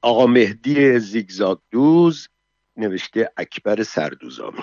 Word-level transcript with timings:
آقا 0.00 0.26
مهدی 0.26 0.98
زیگزاگ 0.98 1.58
دوز 1.70 2.28
نوشته 2.76 3.30
اکبر 3.36 3.82
سردوزامی 3.82 4.60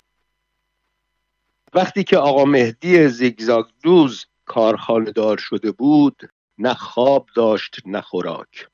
وقتی 1.74 2.04
که 2.04 2.18
آقا 2.18 2.46
مهدی 2.46 3.08
زیگزاگ 3.08 3.66
دوز 3.84 4.26
کارخانه 4.46 5.12
دار 5.12 5.38
شده 5.38 5.72
بود 5.72 6.22
نه 6.58 6.74
خواب 6.74 7.28
داشت 7.36 7.78
نه 7.86 8.02
خوراک. 8.02 8.68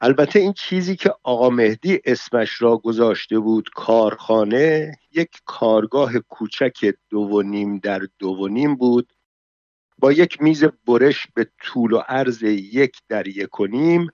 البته 0.00 0.38
این 0.38 0.52
چیزی 0.52 0.96
که 0.96 1.14
آقا 1.22 1.50
مهدی 1.50 2.00
اسمش 2.04 2.62
را 2.62 2.76
گذاشته 2.76 3.38
بود 3.38 3.68
کارخانه 3.74 4.96
یک 5.12 5.40
کارگاه 5.44 6.18
کوچک 6.18 6.94
دو 7.10 7.18
و 7.18 7.42
نیم 7.42 7.78
در 7.78 8.08
دو 8.18 8.28
و 8.28 8.48
نیم 8.48 8.76
بود. 8.76 9.12
با 9.98 10.12
یک 10.12 10.42
میز 10.42 10.64
برش 10.64 11.26
به 11.34 11.50
طول 11.62 11.92
و 11.92 11.98
عرض 11.98 12.42
یک 12.42 12.96
در 13.08 13.28
یک 13.28 13.60
و 13.60 13.66
نیم 13.66 14.10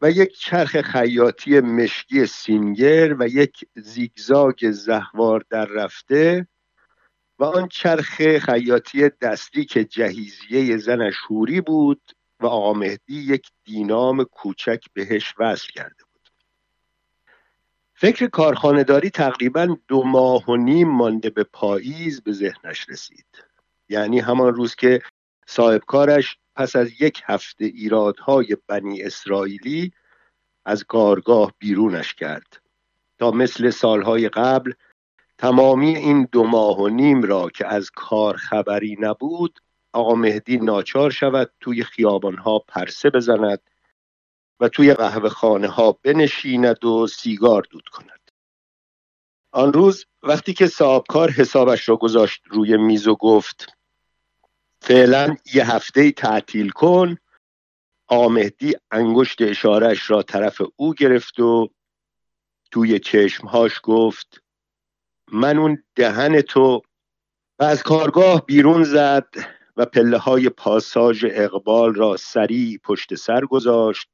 و 0.00 0.10
یک 0.10 0.38
چرخ 0.38 0.80
خیاطی 0.80 1.60
مشکی 1.60 2.26
سینگر 2.26 3.16
و 3.18 3.28
یک 3.28 3.64
زیگزاگ 3.74 4.70
زهوار 4.70 5.44
در 5.50 5.64
رفته 5.64 6.48
و 7.38 7.44
آن 7.44 7.68
چرخ 7.68 8.38
خیاطی 8.38 9.08
دستی 9.08 9.64
که 9.64 9.84
جهیزیه 9.84 10.76
زنش 10.76 11.14
هوری 11.28 11.60
بود 11.60 12.00
و 12.40 12.46
آقا 12.46 12.72
مهدی 12.72 13.20
یک 13.20 13.50
دینام 13.64 14.24
کوچک 14.24 14.84
بهش 14.92 15.34
وصل 15.38 15.68
کرده 15.68 16.04
بود. 16.04 16.30
فکر 17.94 18.26
کارخانهداری 18.26 19.10
تقریبا 19.10 19.76
دو 19.88 20.02
ماه 20.02 20.50
و 20.50 20.56
نیم 20.56 20.88
مانده 20.88 21.30
به 21.30 21.44
پاییز 21.44 22.22
به 22.22 22.32
ذهنش 22.32 22.88
رسید. 22.88 23.26
یعنی 23.88 24.20
همان 24.20 24.54
روز 24.54 24.74
که 24.74 25.02
صاحب 25.46 25.80
کارش 25.86 26.38
پس 26.56 26.76
از 26.76 27.00
یک 27.00 27.22
هفته 27.24 27.64
ایرادهای 27.64 28.56
بنی 28.66 29.02
اسرائیلی 29.02 29.92
از 30.64 30.84
کارگاه 30.84 31.52
بیرونش 31.58 32.14
کرد. 32.14 32.62
تا 33.18 33.30
مثل 33.30 33.70
سالهای 33.70 34.28
قبل 34.28 34.72
تمامی 35.38 35.96
این 35.96 36.28
دو 36.32 36.44
ماه 36.44 36.80
و 36.80 36.88
نیم 36.88 37.22
را 37.22 37.48
که 37.48 37.66
از 37.66 37.90
کار 37.90 38.36
خبری 38.36 38.96
نبود 39.00 39.58
آقا 39.92 40.14
مهدی 40.14 40.56
ناچار 40.56 41.10
شود 41.10 41.50
توی 41.60 41.84
خیابانها 41.84 42.58
پرسه 42.58 43.10
بزند 43.10 43.60
و 44.60 44.68
توی 44.68 44.94
قهوه 44.94 45.28
خانه 45.28 45.68
ها 45.68 45.98
بنشیند 46.02 46.84
و 46.84 47.06
سیگار 47.06 47.62
دود 47.70 47.88
کند. 47.88 48.30
آن 49.52 49.72
روز 49.72 50.06
وقتی 50.22 50.52
که 50.52 50.66
صاحبکار 50.66 51.30
حسابش 51.30 51.88
را 51.88 51.96
گذاشت 51.96 52.42
روی 52.46 52.76
میز 52.76 53.08
و 53.08 53.14
گفت 53.14 53.75
فعلا 54.86 55.36
یه 55.54 55.74
هفته 55.74 56.10
تعطیل 56.10 56.70
کن. 56.70 57.16
آمهدی 58.08 58.74
انگشت 58.90 59.42
اشارش 59.42 60.10
را 60.10 60.22
طرف 60.22 60.62
او 60.76 60.94
گرفت 60.94 61.40
و 61.40 61.68
توی 62.70 62.98
چشمهاش 62.98 63.80
گفت 63.82 64.42
من 65.32 65.58
اون 65.58 65.82
دهن 65.94 66.40
تو 66.40 66.82
و 67.58 67.64
از 67.64 67.82
کارگاه 67.82 68.46
بیرون 68.46 68.84
زد 68.84 69.28
و 69.76 69.86
پله 69.86 70.18
های 70.18 70.48
پاساژ 70.48 71.24
اقبال 71.30 71.94
را 71.94 72.16
سریع 72.16 72.78
پشت 72.84 73.14
سر 73.14 73.40
گذاشت 73.40 74.08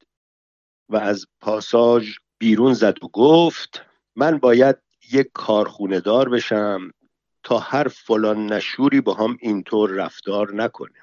و 0.89 0.97
از 0.97 1.27
پاساژ 1.41 2.17
بیرون 2.39 2.75
زد 2.75 3.05
و 3.05 3.09
گفت 3.09 3.83
من 4.17 4.39
باید 4.39 4.77
یک 5.13 5.31
کارخونه 5.35 6.01
دار 6.01 6.29
بشم. 6.29 6.91
تا 7.43 7.59
هر 7.59 7.89
فلان 7.89 8.47
نشوری 8.47 9.01
با 9.01 9.15
هم 9.15 9.37
اینطور 9.41 9.91
رفتار 9.91 10.55
نکنه 10.55 10.99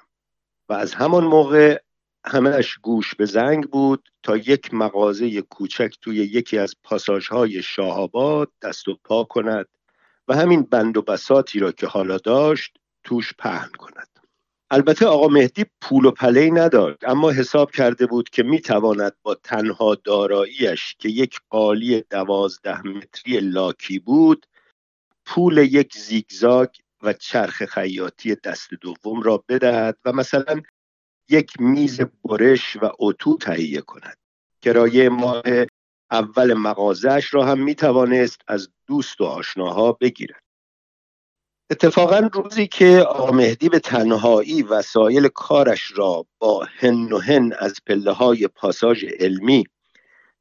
و 0.68 0.72
از 0.72 0.94
همان 0.94 1.24
موقع 1.24 1.80
همهش 2.26 2.78
گوش 2.82 3.14
به 3.14 3.26
زنگ 3.26 3.64
بود 3.64 4.08
تا 4.22 4.36
یک 4.36 4.74
مغازه 4.74 5.42
کوچک 5.42 5.94
توی 6.02 6.16
یکی 6.16 6.58
از 6.58 6.74
پاساژهای 6.84 7.62
شاهآباد 7.62 8.50
دست 8.62 8.88
و 8.88 8.98
پا 9.04 9.24
کند 9.24 9.66
و 10.28 10.34
همین 10.34 10.62
بند 10.62 10.96
و 10.96 11.02
بساتی 11.02 11.58
را 11.58 11.72
که 11.72 11.86
حالا 11.86 12.18
داشت 12.18 12.76
توش 13.04 13.32
پهن 13.38 13.70
کند. 13.78 14.08
البته 14.70 15.06
آقا 15.06 15.28
مهدی 15.28 15.64
پول 15.80 16.04
و 16.04 16.10
پلی 16.10 16.50
نداشت 16.50 16.98
اما 17.02 17.30
حساب 17.30 17.70
کرده 17.70 18.06
بود 18.06 18.30
که 18.30 18.42
می‌تواند 18.42 19.12
با 19.22 19.34
تنها 19.34 19.94
داراییش 19.94 20.96
که 20.98 21.08
یک 21.08 21.40
قالی 21.50 22.04
دوازده 22.10 22.86
متری 22.86 23.40
لاکی 23.40 23.98
بود 23.98 24.46
پول 25.30 25.58
یک 25.58 25.96
زیگزاگ 25.96 26.68
و 27.02 27.12
چرخ 27.12 27.64
خیاطی 27.64 28.34
دست 28.34 28.68
دوم 28.80 29.22
را 29.22 29.44
بدهد 29.48 29.98
و 30.04 30.12
مثلا 30.12 30.62
یک 31.28 31.52
میز 31.60 32.00
برش 32.24 32.76
و 32.76 32.92
اتو 32.98 33.36
تهیه 33.36 33.80
کند. 33.80 34.18
کرایه 34.62 35.08
ماه 35.08 35.42
اول 36.10 36.54
مغازش 36.54 37.34
را 37.34 37.44
هم 37.44 37.62
می‌توانست 37.62 38.40
از 38.48 38.68
دوست 38.86 39.20
و 39.20 39.24
آشناها 39.24 39.92
بگیرد. 39.92 40.42
اتفاقا 41.70 42.30
روزی 42.32 42.66
که 42.66 43.04
آقا 43.08 43.32
مهدی 43.32 43.68
به 43.68 43.78
تنهایی 43.78 44.62
وسایل 44.62 45.28
کارش 45.28 45.92
را 45.96 46.26
با 46.38 46.66
هن 46.78 47.12
و 47.12 47.18
هن 47.18 47.52
از 47.58 47.74
پله 47.86 48.12
های 48.12 48.48
پاساژ 48.48 49.04
علمی 49.04 49.64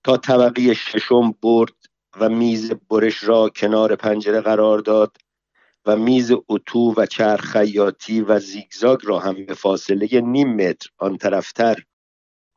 تا 0.04 0.18
طبقه 0.18 0.74
ششم 0.74 1.32
برد 1.32 1.76
و 2.20 2.30
میز 2.30 2.72
برش 2.72 3.24
را 3.24 3.50
کنار 3.50 3.96
پنجره 3.96 4.42
قرار 4.42 4.80
داد 4.80 5.18
و 5.86 5.96
میز 5.96 6.32
اتو 6.50 6.94
و 6.98 7.06
چرخ 7.06 7.42
خیاطی 7.42 8.22
و 8.22 8.40
زیگزاگ 8.40 9.00
را 9.04 9.20
هم 9.20 9.46
به 9.46 9.54
فاصله 9.54 10.22
نیم 10.22 10.56
متر 10.56 10.90
آن 10.98 11.18
طرفتر 11.18 11.84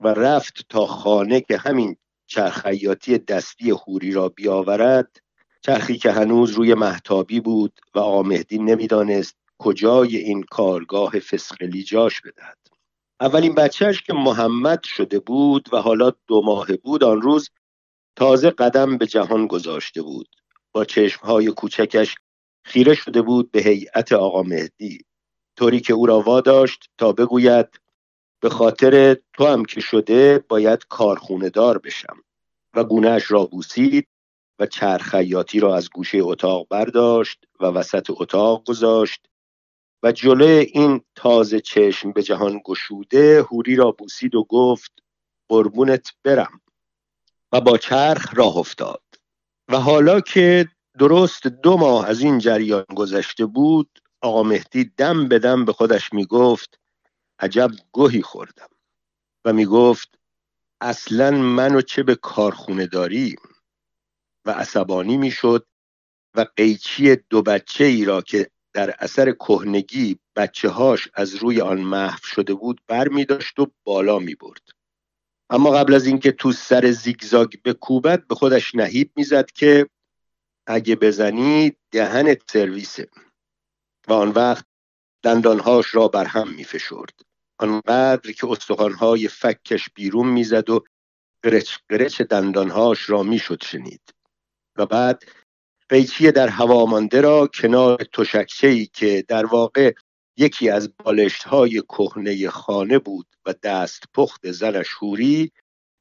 و 0.01 0.09
رفت 0.09 0.67
تا 0.69 0.87
خانه 0.87 1.41
که 1.41 1.57
همین 1.57 1.97
چرخ 2.27 2.63
خیاطی 2.63 3.19
دستی 3.19 3.73
خوری 3.73 4.13
را 4.13 4.29
بیاورد 4.29 5.17
چرخی 5.61 5.99
که 5.99 6.13
هنوز 6.13 6.51
روی 6.51 6.75
محتابی 6.75 7.41
بود 7.41 7.81
و 7.95 7.99
آقا 7.99 8.23
مهدی 8.23 8.59
نمی‌دانست 8.59 9.37
کجای 9.59 10.17
این 10.17 10.43
کارگاه 10.43 11.19
فسقلی 11.19 11.83
جاش 11.83 12.21
بدهد. 12.21 12.59
اولین 13.21 13.55
بچهش 13.55 14.03
که 14.03 14.13
محمد 14.13 14.83
شده 14.83 15.19
بود 15.19 15.69
و 15.73 15.77
حالا 15.77 16.13
دو 16.27 16.43
ماه 16.43 16.67
بود 16.77 17.05
آن 17.05 17.23
روز 17.23 17.51
تازه 18.17 18.51
قدم 18.51 18.99
به 18.99 19.07
جهان 19.07 19.47
گذاشته 19.47 20.03
بود. 20.03 20.29
با 20.73 20.85
چشمهای 20.85 21.47
کوچکش 21.47 22.15
خیره 22.65 22.95
شده 22.95 23.23
بود 23.23 23.51
به 23.51 23.63
هیئت 23.63 24.13
آقا 24.13 24.43
مهدی. 24.43 24.99
طوری 25.57 25.81
که 25.81 25.93
او 25.93 26.07
را 26.07 26.21
واداشت 26.21 26.91
تا 26.99 27.13
بگوید 27.13 27.69
به 28.41 28.51
خاطر 28.51 29.17
تو 29.33 29.47
هم 29.47 29.65
که 29.65 29.81
شده 29.81 30.45
باید 30.49 30.87
کارخونه 30.89 31.51
دار 31.51 31.79
بشم. 31.79 32.17
و 32.75 32.85
گونهش 32.85 33.31
را 33.31 33.47
بوسید 33.47 34.09
و 34.59 34.67
چرخیاتی 34.67 35.61
را 35.61 35.77
از 35.77 35.91
گوشه 35.91 36.19
اتاق 36.19 36.67
برداشت 36.71 37.45
و 37.61 37.65
وسط 37.65 38.11
اتاق 38.11 38.65
گذاشت 38.65 39.27
و 40.03 40.13
جلوی 40.13 40.71
این 40.73 41.01
تازه 41.15 41.61
چشم 41.61 42.13
به 42.13 42.23
جهان 42.23 42.61
گشوده 42.65 43.43
هوری 43.43 43.77
را 43.77 43.91
بوسید 43.91 44.35
و 44.35 44.45
گفت 44.45 44.93
قربونت 45.49 46.09
برم. 46.25 46.61
و 47.53 47.61
با 47.61 47.79
چرخ 47.79 48.35
راه 48.35 48.57
افتاد. 48.57 49.03
و 49.69 49.77
حالا 49.81 50.21
که 50.21 50.69
درست 50.99 51.47
دو 51.47 51.77
ماه 51.77 52.09
از 52.09 52.21
این 52.21 52.39
جریان 52.39 52.85
گذشته 52.97 53.47
بود 53.47 53.99
آقا 54.21 54.43
مهدی 54.43 54.85
دم 54.97 55.29
به 55.29 55.39
دم 55.39 55.65
به 55.65 55.73
خودش 55.73 56.13
می 56.13 56.27
گفت 56.27 56.81
عجب 57.39 57.71
گوهی 57.93 58.23
خوردم. 58.23 58.69
و 59.45 59.53
می 59.53 59.67
گفت 59.67 60.19
اصلا 60.81 61.31
منو 61.31 61.81
چه 61.81 62.03
به 62.03 62.15
کارخونه 62.15 62.87
داریم 62.87 63.39
و 64.45 64.51
عصبانی 64.51 65.17
می‌شد 65.17 65.67
و 66.35 66.47
قیچی 66.57 67.17
دو 67.17 67.43
بچه 67.43 67.85
ای 67.85 68.05
را 68.05 68.23
که 68.23 68.51
در 68.73 68.95
اثر 68.99 69.33
کهنگی 69.33 70.19
بچه 70.37 70.69
هاش 70.69 71.09
از 71.15 71.35
روی 71.35 71.61
آن 71.61 71.81
محو 71.81 72.21
شده 72.23 72.55
بود 72.55 72.81
بر 72.87 73.09
می 73.09 73.25
داشت 73.25 73.59
و 73.59 73.67
بالا 73.85 74.19
می 74.19 74.35
برد. 74.35 74.82
اما 75.53 75.71
قبل 75.71 75.95
از 75.95 76.07
اینکه 76.07 76.33
تو 76.33 76.53
سر 76.53 76.91
زیگزاگ 76.91 77.55
بکوبد 77.65 78.27
به 78.27 78.35
خودش 78.35 78.75
نهیب 78.75 79.13
می‌زد 79.17 79.51
که 79.51 79.89
اگه 80.67 80.97
بزنی 80.97 81.73
دهنت 81.91 82.43
سرویسه 82.51 83.09
و 84.09 84.13
آن 84.13 84.29
وقت 84.29 84.65
دندانهاش 85.23 85.95
را 85.95 86.09
بر 86.09 86.25
هم 86.25 86.55
می 86.55 86.65
فشرد. 86.65 87.21
آنقدر 87.59 88.33
که 88.33 88.47
استخوانهای 88.51 89.29
فکش 89.29 89.91
بیرون 89.95 90.29
می‌زد 90.29 90.71
و 90.71 90.85
قرچ 91.43 91.77
قرچ 91.89 92.23
دندانهاش 92.23 93.11
را 93.11 93.23
می‌شد 93.23 93.63
شنید 93.63 94.15
و 94.77 94.87
بعد 94.87 95.23
قیچی 95.89 96.33
در 96.33 96.49
هوا 96.49 96.87
مانده 96.87 97.21
را 97.21 97.47
کنار 97.47 98.05
تشکچه 98.13 98.67
ای 98.67 98.87
که 98.87 99.25
در 99.29 99.47
واقع 99.47 99.93
یکی 100.37 100.71
از 100.71 100.97
بالشت 100.97 101.43
های 101.43 101.83
کهنه 101.83 102.51
خانه 102.51 102.99
بود 102.99 103.27
و 103.47 103.55
دست 103.63 104.05
پخت 104.15 104.51
زن 104.51 104.83
شوری 104.83 105.53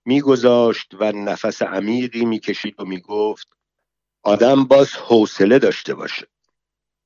میگذاشت 0.06 0.92
و 1.00 1.12
نفس 1.12 1.62
عمیقی 1.62 2.26
می‌کشید 2.26 2.76
و 2.80 2.86
می‌گفت 2.86 3.48
آدم 4.24 4.64
باز 4.64 4.94
حوصله 4.94 5.60
داشته 5.60 5.94
باشه. 5.94 6.28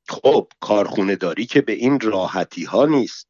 خب 0.08 0.48
کارخونه 0.60 1.16
داری 1.16 1.46
که 1.46 1.62
به 1.62 1.74
این 1.74 2.00
راحتی 2.00 2.64
ها 2.64 2.86
نیست. 2.86 3.28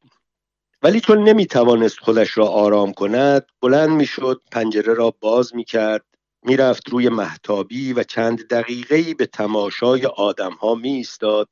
ولی 0.82 1.00
چون 1.00 1.28
نمی‌توانست 1.28 1.98
خودش 1.98 2.38
را 2.38 2.46
آرام 2.46 2.92
کند 2.92 3.46
بلند 3.60 3.90
می‌شد 3.90 4.42
پنجره 4.52 4.94
را 4.94 5.14
باز 5.20 5.54
می‌کرد 5.54 6.04
می‌رفت 6.42 6.88
روی 6.88 7.08
محتابی 7.08 7.92
و 7.92 8.02
چند 8.02 8.48
دقیقه 8.48 9.14
به 9.14 9.26
تماشای 9.26 10.06
آدمها 10.06 10.74
می 10.74 10.90
ایستاد 10.90 11.48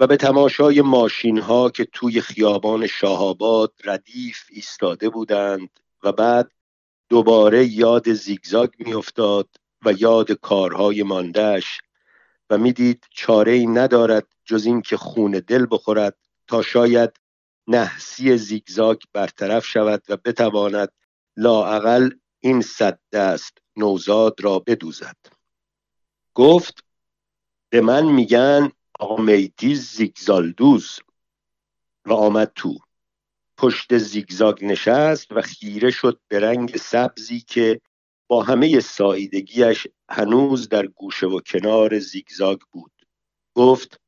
و 0.00 0.06
به 0.06 0.16
تماشای 0.16 0.80
ماشین 0.80 1.38
ها 1.38 1.70
که 1.70 1.84
توی 1.84 2.20
خیابان 2.20 2.86
شاهاباد 2.86 3.72
ردیف 3.84 4.44
ایستاده 4.50 5.08
بودند 5.08 5.80
و 6.02 6.12
بعد 6.12 6.50
دوباره 7.08 7.66
یاد 7.66 8.12
زیگزاگ 8.12 8.70
میافتاد 8.78 9.48
و 9.84 9.92
یاد 9.98 10.32
کارهای 10.32 11.02
ماندهش 11.02 11.80
و 12.50 12.58
می‌دید 12.58 13.06
چاره 13.10 13.52
ای 13.52 13.66
ندارد 13.66 14.26
جز 14.44 14.66
اینکه 14.66 14.96
خون 14.96 15.30
دل 15.30 15.66
بخورد 15.70 16.16
تا 16.46 16.62
شاید 16.62 17.10
نحسی 17.66 18.36
زیگزاگ 18.36 18.98
برطرف 19.12 19.66
شود 19.66 20.02
و 20.08 20.16
بتواند 20.16 20.92
لاعقل 21.36 22.10
این 22.40 22.60
صد 22.60 22.98
دست 23.12 23.58
نوزاد 23.76 24.40
را 24.40 24.58
بدوزد. 24.58 25.16
گفت 26.34 26.84
به 27.70 27.80
من 27.80 28.04
میگن 28.04 28.72
آقا 29.04 29.22
میتی 29.22 29.74
زیگزالدوز 29.74 30.98
و 32.04 32.12
آمد 32.12 32.52
تو. 32.54 32.78
پشت 33.56 33.98
زیگزاگ 33.98 34.64
نشست 34.64 35.32
و 35.32 35.40
خیره 35.42 35.90
شد 35.90 36.20
به 36.28 36.40
رنگ 36.40 36.76
سبزی 36.76 37.40
که 37.40 37.80
با 38.26 38.42
همه 38.42 38.80
سایدگیش 38.80 39.86
هنوز 40.08 40.68
در 40.68 40.86
گوشه 40.86 41.26
و 41.26 41.40
کنار 41.40 41.98
زیگزاگ 41.98 42.58
بود. 42.72 42.92
گفت 43.54 44.00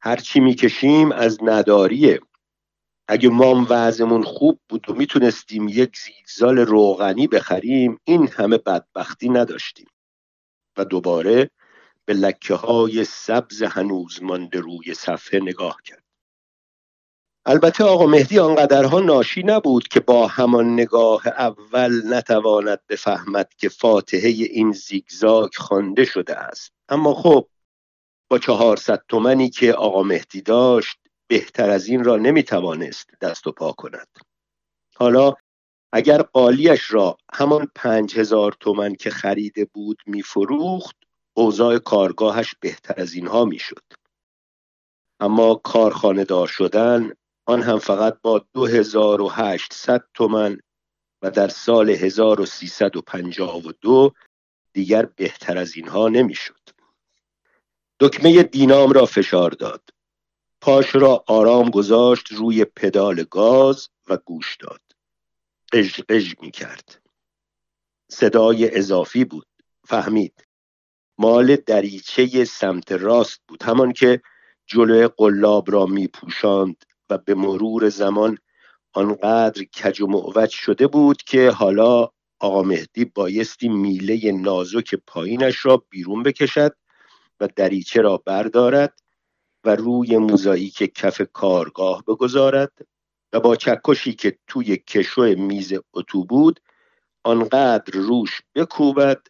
هرچی 0.00 0.40
می‌کشیم 0.40 1.12
از 1.12 1.38
نداریه. 1.42 2.20
اگه 3.08 3.28
مام 3.28 3.66
وضعمون 3.70 4.22
خوب 4.22 4.60
بود 4.68 4.90
و 4.90 4.94
می‌تونستیم 4.94 5.68
یک 5.68 5.98
زیگزال 5.98 6.58
روغنی 6.58 7.26
بخریم 7.26 8.00
این 8.04 8.28
همه 8.28 8.58
بدبختی 8.58 9.28
نداشتیم. 9.28 9.88
و 10.76 10.84
دوباره 10.84 11.50
به 12.04 12.14
لکه 12.14 12.54
های 12.54 13.04
سبز 13.04 13.62
هنوز 13.62 14.22
مانده 14.22 14.60
روی 14.60 14.94
صفحه 14.94 15.40
نگاه 15.40 15.76
کرد. 15.84 16.04
البته 17.46 17.84
آقا 17.84 18.06
مهدی 18.06 18.38
آنقدرها 18.38 19.00
ناشی 19.00 19.42
نبود 19.42 19.88
که 19.88 20.00
با 20.00 20.26
همان 20.26 20.72
نگاه 20.72 21.28
اول 21.28 22.14
نتواند 22.14 22.80
بفهمد 22.88 23.54
که 23.58 23.68
فاتحه 23.68 24.28
این 24.28 24.72
زیگزاگ 24.72 25.50
خوانده 25.56 26.04
شده 26.04 26.36
است. 26.36 26.72
اما 26.88 27.14
خب 27.14 27.48
با 28.30 28.38
چهارصد 28.38 29.02
تومنی 29.08 29.50
که 29.50 29.72
آقا 29.72 30.02
مهدی 30.02 30.42
داشت 30.42 30.98
بهتر 31.26 31.70
از 31.70 31.86
این 31.86 32.04
را 32.04 32.16
نمی‌توانست 32.16 33.10
دست 33.20 33.46
و 33.46 33.52
پا 33.52 33.72
کند. 33.72 34.08
حالا 34.96 35.34
اگر 35.92 36.22
قالیش 36.22 36.92
را 36.92 37.16
همان 37.32 37.68
پنج 37.74 38.18
هزار 38.18 38.56
تومن 38.60 38.94
که 38.94 39.10
خریده 39.10 39.64
بود 39.64 39.98
میفروخت 40.06 40.96
اوضاع 41.40 41.78
کارگاهش 41.78 42.54
بهتر 42.60 42.94
از 42.96 43.12
اینها 43.12 43.44
می‌شد 43.44 43.82
اما 45.20 45.54
کارخانه 45.54 46.24
دار 46.24 46.46
شدن 46.46 47.12
آن 47.46 47.62
هم 47.62 47.78
فقط 47.78 48.20
با 48.22 48.44
دو 48.52 48.66
هزار 48.66 49.20
و 49.20 49.28
هشتصد 49.28 50.04
تومن 50.14 50.60
و 51.22 51.30
در 51.30 51.48
سال 51.48 51.90
1352 51.90 54.12
دیگر 54.72 55.06
بهتر 55.06 55.58
از 55.58 55.76
اینها 55.76 56.08
نمی‌شد. 56.08 56.60
دکمه 58.00 58.42
دینام 58.42 58.92
را 58.92 59.06
فشار 59.06 59.50
داد. 59.50 59.90
پاش 60.60 60.94
را 60.94 61.24
آرام 61.26 61.70
گذاشت 61.70 62.32
روی 62.32 62.64
پدال 62.64 63.24
گاز 63.24 63.88
و 64.08 64.16
گوش 64.16 64.56
داد. 64.56 64.80
قژ 65.72 66.00
قژ 66.08 66.34
می 66.40 66.50
کرد. 66.50 67.02
صدای 68.10 68.78
اضافی 68.78 69.24
بود. 69.24 69.46
فهمید. 69.84 70.49
مال 71.20 71.56
دریچه 71.56 72.44
سمت 72.44 72.92
راست 72.92 73.40
بود. 73.48 73.62
همان 73.62 73.92
که 73.92 74.20
جلوی 74.66 75.08
قلاب 75.16 75.70
را 75.70 75.86
می 75.86 76.08
و 77.10 77.18
به 77.18 77.34
مرور 77.34 77.88
زمان 77.88 78.38
آنقدر 78.92 79.64
کج 79.64 80.00
و 80.00 80.06
معوج 80.06 80.50
شده 80.50 80.86
بود 80.86 81.22
که 81.22 81.50
حالا 81.50 82.08
آقا 82.40 82.62
مهدی 82.62 83.04
بایستی 83.04 83.68
میله 83.68 84.32
نازک 84.32 84.94
پایینش 85.06 85.66
را 85.66 85.84
بیرون 85.90 86.22
بکشد 86.22 86.76
و 87.40 87.48
دریچه 87.56 88.02
را 88.02 88.16
بردارد 88.16 89.00
و 89.64 89.76
روی 89.76 90.18
موزاییک 90.18 90.76
کف 90.76 91.22
کارگاه 91.32 92.04
بگذارد 92.06 92.72
و 93.32 93.40
با 93.40 93.56
چکشی 93.56 94.12
که 94.12 94.38
توی 94.46 94.76
کشو 94.76 95.22
میز 95.22 95.72
اتو 95.94 96.24
بود 96.24 96.60
آنقدر 97.24 97.98
روش 97.98 98.42
بکوبد 98.54 99.22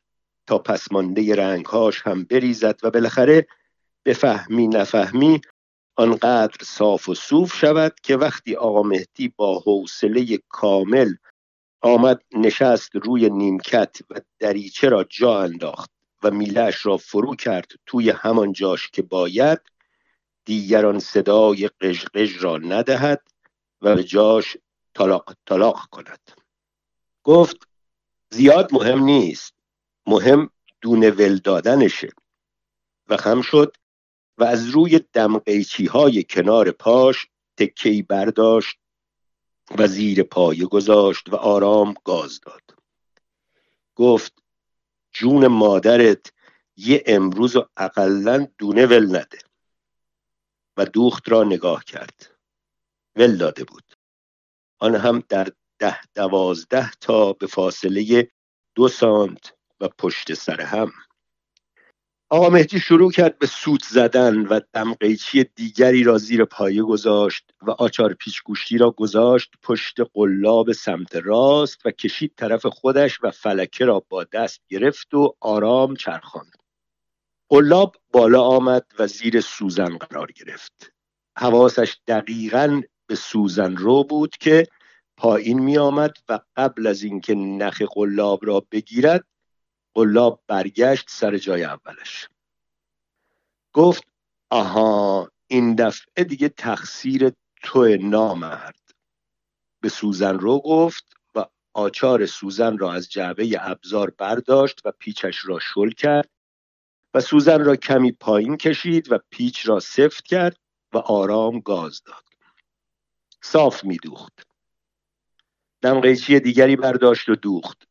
تا 0.50 0.58
پسمانده 0.58 1.34
رنگهاش 1.34 2.02
هم 2.02 2.24
بریزد 2.24 2.78
و 2.82 2.90
بالاخره 2.90 3.46
بفهمی 4.04 4.68
نفهمی 4.68 5.40
آنقدر 5.96 6.56
صاف 6.62 7.08
و 7.08 7.14
صوف 7.14 7.54
شود 7.54 7.94
که 8.02 8.16
وقتی 8.16 8.54
آقا 8.56 8.82
مهدی 8.82 9.32
با 9.36 9.58
حوصله 9.58 10.38
کامل 10.48 11.14
آمد 11.80 12.22
نشست 12.32 12.90
روی 12.96 13.30
نیمکت 13.30 13.96
و 14.10 14.20
دریچه 14.38 14.88
را 14.88 15.04
جا 15.04 15.40
انداخت 15.40 15.90
و 16.22 16.30
میلش 16.30 16.86
را 16.86 16.96
فرو 16.96 17.36
کرد 17.36 17.72
توی 17.86 18.10
همان 18.10 18.52
جاش 18.52 18.90
که 18.90 19.02
باید 19.02 19.60
دیگران 20.44 20.98
صدای 20.98 21.70
قژقژ 21.80 22.44
را 22.44 22.56
ندهد 22.56 23.22
و 23.82 23.94
به 23.94 24.04
جاش 24.04 24.56
طلاق 24.94 25.34
طلاق 25.46 25.86
کند. 25.90 26.30
گفت 27.22 27.56
زیاد 28.30 28.74
مهم 28.74 28.98
نیست. 28.98 29.59
مهم 30.10 30.50
دونه 30.80 31.10
ول 31.10 31.36
دادنشه. 31.36 32.08
و 33.08 33.16
خم 33.16 33.42
شد 33.42 33.76
و 34.38 34.44
از 34.44 34.68
روی 34.68 35.00
دمقیچی 35.12 35.86
های 35.86 36.24
کنار 36.30 36.70
پاش 36.70 37.26
تکی 37.56 38.02
برداشت 38.02 38.78
و 39.78 39.86
زیر 39.86 40.22
پایه 40.22 40.66
گذاشت 40.66 41.32
و 41.32 41.36
آرام 41.36 41.94
گاز 42.04 42.40
داد. 42.40 42.62
گفت 43.94 44.42
جون 45.12 45.46
مادرت 45.46 46.32
یه 46.76 47.02
امروز 47.06 47.56
و 47.56 47.68
اقلا 47.76 48.46
دونه 48.58 48.86
ول 48.86 49.16
نده. 49.16 49.38
و 50.76 50.84
دوخت 50.84 51.28
را 51.28 51.44
نگاه 51.44 51.84
کرد. 51.84 52.38
ول 53.16 53.36
داده 53.36 53.64
بود. 53.64 53.84
آن 54.78 54.94
هم 54.94 55.22
در 55.28 55.48
ده 55.78 56.00
دوازده 56.14 56.90
تا 56.90 57.32
به 57.32 57.46
فاصله 57.46 58.30
دو 58.74 58.88
سانت 58.88 59.59
و 59.80 59.88
پشت 59.98 60.34
سر 60.34 60.60
هم. 60.60 60.92
آقا 62.32 62.50
مهدی 62.50 62.80
شروع 62.80 63.12
کرد 63.12 63.38
به 63.38 63.46
سوت 63.46 63.84
زدن 63.84 64.46
و 64.46 64.60
دمقیچی 64.72 65.44
دیگری 65.44 66.02
را 66.02 66.18
زیر 66.18 66.44
پایه 66.44 66.82
گذاشت 66.82 67.50
و 67.62 67.70
آچار 67.70 68.14
پیچ 68.14 68.42
گوشتی 68.42 68.78
را 68.78 68.90
گذاشت 68.90 69.52
پشت 69.62 69.96
قلاب 70.14 70.72
سمت 70.72 71.16
راست 71.16 71.86
و 71.86 71.90
کشید 71.90 72.32
طرف 72.36 72.66
خودش 72.66 73.18
و 73.22 73.30
فلکه 73.30 73.84
را 73.84 74.04
با 74.08 74.24
دست 74.24 74.60
گرفت 74.68 75.14
و 75.14 75.36
آرام 75.40 75.96
چرخاند. 75.96 76.56
قلاب 77.48 77.96
بالا 78.12 78.42
آمد 78.42 78.86
و 78.98 79.06
زیر 79.06 79.40
سوزن 79.40 79.96
قرار 79.96 80.32
گرفت. 80.32 80.92
حواسش 81.38 81.96
دقیقا 82.06 82.82
به 83.06 83.14
سوزن 83.14 83.76
رو 83.76 84.04
بود 84.04 84.36
که 84.36 84.66
پایین 85.16 85.58
می 85.58 85.78
آمد 85.78 86.12
و 86.28 86.40
قبل 86.56 86.86
از 86.86 87.02
اینکه 87.02 87.34
نخ 87.34 87.82
قلاب 87.82 88.46
را 88.46 88.66
بگیرد 88.72 89.24
قلاب 89.94 90.42
برگشت 90.46 91.10
سر 91.10 91.38
جای 91.38 91.64
اولش. 91.64 92.28
گفت 93.72 94.04
آها 94.50 95.30
این 95.46 95.74
دفعه 95.74 96.24
دیگه 96.24 96.48
تقصیر 96.48 97.32
تو 97.62 97.96
نامرد. 97.96 98.80
به 99.80 99.88
سوزن 99.88 100.38
رو 100.38 100.58
گفت 100.58 101.16
و 101.34 101.46
آچار 101.72 102.26
سوزن 102.26 102.78
را 102.78 102.92
از 102.92 103.10
جعبه 103.10 103.56
ابزار 103.60 104.10
برداشت 104.10 104.80
و 104.84 104.92
پیچش 104.98 105.44
را 105.44 105.58
شل 105.58 105.90
کرد 105.90 106.30
و 107.14 107.20
سوزن 107.20 107.64
را 107.64 107.76
کمی 107.76 108.12
پایین 108.12 108.56
کشید 108.56 109.12
و 109.12 109.18
پیچ 109.30 109.68
را 109.68 109.80
سفت 109.80 110.24
کرد 110.24 110.56
و 110.92 110.98
آرام 110.98 111.60
گاز 111.60 112.02
داد. 112.02 112.24
صاف 113.42 113.84
می 113.84 113.96
دوخت 113.96 114.46
دمقیچی 115.82 116.40
دیگری 116.40 116.76
برداشت 116.76 117.28
و 117.28 117.34
دوخت. 117.34 117.88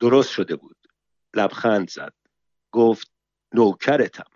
درست 0.00 0.30
شده 0.30 0.56
بود. 0.56 0.79
لبخند 1.34 1.90
زد. 1.90 2.12
گفت 2.72 3.10
نوکرتم. 3.54 4.30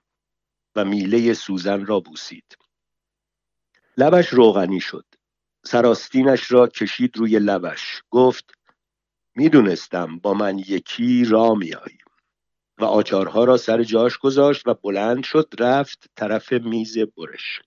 و 0.77 0.85
میله 0.85 1.35
سوزن 1.35 1.87
را 1.87 2.01
بوسید. 2.01 2.57
لبش 3.97 4.29
روغنی 4.29 4.81
شد. 4.81 5.05
سراستینش 5.65 6.53
را 6.53 6.67
کشید 6.67 7.17
روی 7.17 7.39
لبش. 7.39 8.03
گفت 8.11 8.53
می‌دونستم 9.35 10.19
با 10.19 10.35
من 10.35 10.59
یکی 10.59 11.25
را 11.25 11.55
میایی 11.55 11.99
و 12.79 12.85
آچارها 12.85 13.45
را 13.45 13.57
سر 13.57 13.83
جاش 13.83 14.19
گذاشت 14.19 14.69
و 14.69 14.75
بلند 14.75 15.25
شد 15.25 15.55
رفت 15.59 16.11
طرف 16.17 16.53
میز 16.53 16.99
برش. 16.99 17.61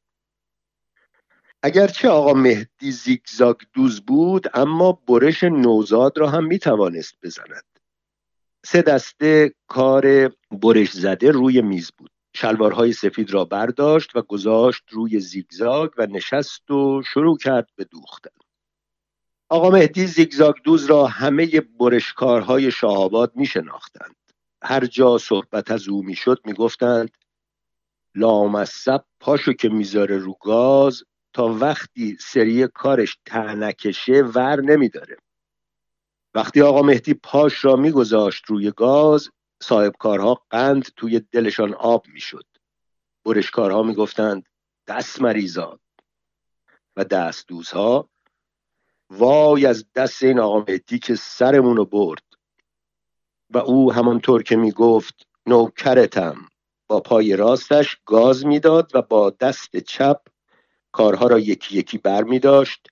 اگرچه 1.63 2.09
آقا 2.09 2.33
مهدی 2.33 2.91
زیگزاگ 2.91 3.57
دوز 3.73 4.01
بود 4.01 4.47
اما 4.53 4.91
برش 4.91 5.43
نوزاد 5.43 6.17
را 6.17 6.29
هم 6.29 6.45
می‌توانست 6.45 7.15
بزند. 7.23 7.76
سه 8.69 8.81
دسته 8.81 9.53
کار 9.67 10.31
برش 10.51 10.91
زده 10.91 11.31
روی 11.31 11.61
میز 11.61 11.91
بود. 11.97 12.09
شلوارهای 12.35 12.93
سفید 12.93 13.31
را 13.31 13.45
برداشت 13.45 14.15
و 14.15 14.21
گذاشت 14.21 14.83
روی 14.89 15.19
زیگزاگ 15.19 15.91
و 15.97 16.05
نشست 16.05 16.71
و 16.71 17.01
شروع 17.13 17.37
کرد 17.37 17.69
به 17.75 17.83
دوختن. 17.83 18.37
آقا 19.49 19.69
مهدی 19.69 20.07
زیگزاگ 20.07 20.55
دوز 20.63 20.85
را 20.85 21.05
همه 21.05 21.61
برشکارهای 21.79 22.71
شاهآباد 22.71 23.31
می 23.35 23.45
شناختند 23.45 24.15
هر 24.63 24.85
جا 24.85 25.17
صحبت 25.17 25.71
از 25.71 25.87
او 25.87 26.03
می‌شد 26.03 26.39
می‌گفتند 26.45 27.17
لامصب 28.15 29.03
پاشو 29.19 29.53
که 29.53 29.69
می‌ذاره 29.69 30.17
رو 30.17 30.37
گاز 30.41 31.03
تا 31.33 31.47
وقتی 31.47 32.17
سری 32.19 32.67
کارش 32.67 33.17
تنکشه 33.25 34.21
ور 34.21 34.61
نمیداره. 34.61 35.17
وقتی 36.33 36.61
آقا 36.61 36.81
مهدی 36.81 37.13
پاش 37.13 37.65
را 37.65 37.75
میگذاشت 37.75 38.45
روی 38.45 38.71
گاز 38.71 39.29
صاحب 39.63 39.93
کارها 39.99 40.41
قند 40.49 40.83
توی 40.95 41.19
دلشان 41.19 41.73
آب 41.73 42.05
می‌شد. 42.07 42.45
برشکارها 43.25 43.83
می‌گفتند 43.83 44.45
دست 44.87 45.21
مریضان 45.21 45.79
و 46.95 47.03
دست 47.03 47.47
دوزها 47.47 48.09
وای 49.09 49.65
از 49.65 49.85
دست 49.95 50.23
این 50.23 50.39
آقا 50.39 50.59
مهدی 50.59 50.99
که 50.99 51.15
سرمونو 51.15 51.85
برد. 51.85 52.23
و 53.49 53.57
او 53.57 53.93
همانطور 53.93 54.43
که 54.43 54.55
می‌گفت 54.55 55.27
نوکرتم. 55.45 56.37
با 56.87 56.99
پای 56.99 57.35
راستش 57.35 57.97
گاز 58.05 58.45
می‌داد 58.45 58.91
و 58.93 59.01
با 59.01 59.29
دست 59.29 59.77
چپ 59.77 60.21
کارها 60.91 61.27
را 61.27 61.39
یکی 61.39 61.77
یکی 61.77 61.97
بر 61.97 62.23
می 62.23 62.39
داشت 62.39 62.87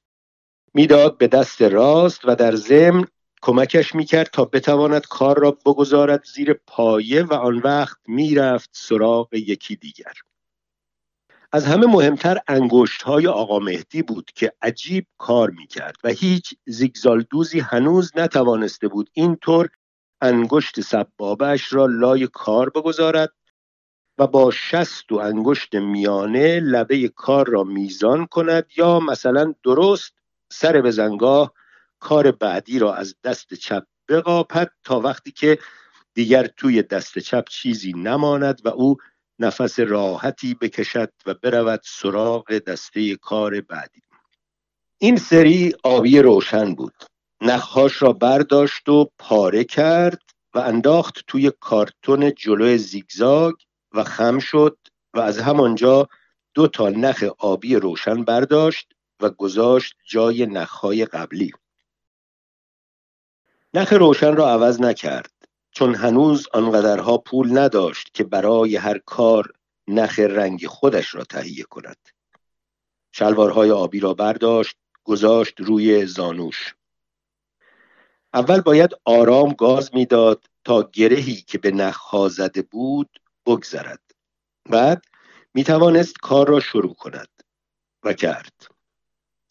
می‌داد 0.73 1.17
به 1.17 1.27
دست 1.27 1.61
راست 1.61 2.21
و 2.23 2.35
در 2.35 2.55
ضمن 2.55 3.05
کمکش 3.45 3.95
می‌کرد 3.95 4.29
تا 4.33 4.45
بتواند 4.45 5.07
کار 5.07 5.39
را 5.39 5.51
بگذارد 5.51 6.23
زیر 6.33 6.53
پایه 6.67 7.23
و 7.23 7.33
آن 7.33 7.57
وقت 7.57 7.97
می‌رفت 8.07 8.69
سراغ 8.73 9.33
یکی 9.33 9.75
دیگر. 9.75 10.13
از 11.51 11.65
همه 11.65 11.87
مهمتر 11.87 12.37
انگشت 12.47 13.01
های 13.01 13.27
آقا 13.27 13.59
مهدی 13.59 14.01
بود 14.01 14.31
که 14.35 14.53
عجیب 14.61 15.07
کار 15.17 15.49
می‌کرد 15.49 15.95
و 16.03 16.09
هیچ 16.09 16.53
زیگزالدوزی 16.65 17.59
هنوز 17.59 18.11
نتوانسته 18.15 18.87
بود 18.87 19.09
اینطور 19.13 19.69
انگشت 20.21 20.81
سبابش 20.81 21.73
را 21.73 21.85
لای 21.85 22.27
کار 22.33 22.69
بگذارد 22.69 23.33
و 24.17 24.27
با 24.27 24.51
شست 24.51 25.11
و 25.11 25.15
انگشت 25.15 25.75
میانه 25.75 26.59
لبه 26.59 27.07
کار 27.07 27.49
را 27.49 27.63
میزان 27.63 28.25
کند 28.25 28.65
یا 28.77 28.99
مثلا 28.99 29.53
درست 29.63 30.13
سر 30.51 30.81
بزنگاه 30.81 31.53
کار 32.05 32.31
بعدی 32.31 32.79
را 32.79 32.95
از 32.95 33.15
دست 33.23 33.53
چپ 33.53 33.83
بقاپد 34.09 34.71
تا 34.83 34.99
وقتی 34.99 35.31
که 35.31 35.59
دیگر 36.13 36.47
توی 36.47 36.81
دست 36.81 37.19
چپ 37.19 37.49
چیزی 37.49 37.93
نماند 37.93 38.61
و 38.65 38.69
او 38.69 38.97
نفس 39.39 39.79
راحتی 39.79 40.53
بکشد 40.53 41.11
و 41.25 41.33
برود 41.33 41.81
سراغ 41.83 42.57
دسته 42.57 43.15
کار 43.15 43.61
بعدی. 43.61 44.01
این 44.97 45.17
سری 45.17 45.73
آبی 45.83 46.19
روشن 46.19 46.75
بود. 46.75 46.93
نخهاش 47.41 48.01
را 48.01 48.13
برداشت 48.13 48.89
و 48.89 49.09
پاره 49.19 49.63
کرد 49.63 50.21
و 50.53 50.59
انداخت 50.59 51.19
توی 51.27 51.51
کارتون 51.59 52.33
جلو 52.33 52.77
زیگزاگ 52.77 53.55
و 53.93 54.03
خم 54.03 54.39
شد 54.39 54.77
و 55.13 55.19
از 55.19 55.39
همانجا 55.39 56.07
دو 56.53 56.67
تا 56.67 56.89
نخ 56.89 57.23
آبی 57.37 57.75
روشن 57.75 58.23
برداشت 58.23 58.93
و 59.21 59.29
گذاشت 59.29 59.93
جای 60.07 60.45
نخهای 60.45 61.05
قبلی. 61.05 61.51
نخ 63.75 63.93
روشن 63.93 64.35
را 64.35 64.49
عوض 64.49 64.81
نکرد 64.81 65.31
چون 65.71 65.95
هنوز 65.95 66.47
آنقدرها 66.53 67.17
پول 67.17 67.57
نداشت 67.57 68.13
که 68.13 68.23
برای 68.23 68.75
هر 68.75 68.97
کار 68.97 69.53
نخ 69.87 70.19
رنگ 70.19 70.67
خودش 70.67 71.15
را 71.15 71.23
تهیه 71.23 71.63
کند. 71.63 71.97
شلوارهای 73.11 73.71
آبی 73.71 73.99
را 73.99 74.13
برداشت 74.13 74.77
گذاشت 75.03 75.53
روی 75.59 76.05
زانوش. 76.05 76.75
اول 78.33 78.61
باید 78.61 78.91
آرام 79.05 79.53
گاز 79.53 79.95
می‌داد 79.95 80.45
تا 80.63 80.89
گرهی 80.93 81.35
که 81.35 81.57
به 81.57 81.71
نخها 81.71 82.29
زده 82.29 82.61
بود 82.61 83.19
بگذرد. 83.45 84.01
بعد 84.69 85.03
می 85.53 85.63
توانست 85.63 86.17
کار 86.21 86.47
را 86.47 86.59
شروع 86.59 86.93
کند 86.93 87.29
و 88.03 88.13
کرد. 88.13 88.67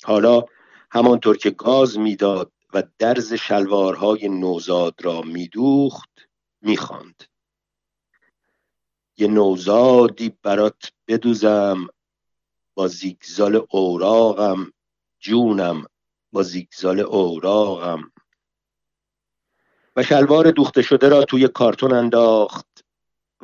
حالا 0.05 0.45
همانطور 0.91 1.37
که 1.37 1.51
گاز 1.51 1.99
می‌داد 1.99 2.54
و 2.75 2.83
درز 2.99 3.33
شلوارهای 3.35 4.29
نوزاد 4.29 4.95
را 5.03 5.23
میدوخت 5.23 6.29
می‌خواند. 6.61 7.25
یه 9.17 9.29
نوزادی 9.29 10.37
برات 10.43 10.93
بدوزم 11.09 11.87
با 12.75 12.89
زیگزال 12.89 13.67
اوراقم 13.71 14.73
جونم 15.19 15.87
با 16.33 16.43
زیگزال 16.43 17.01
اوراقم. 17.01 18.13
و 19.97 20.03
شلوار 20.03 20.51
دوخته 20.51 20.83
شده 20.83 21.09
را 21.09 21.25
توی 21.25 21.49
کارتون 21.49 21.93
انداخت 21.93 22.85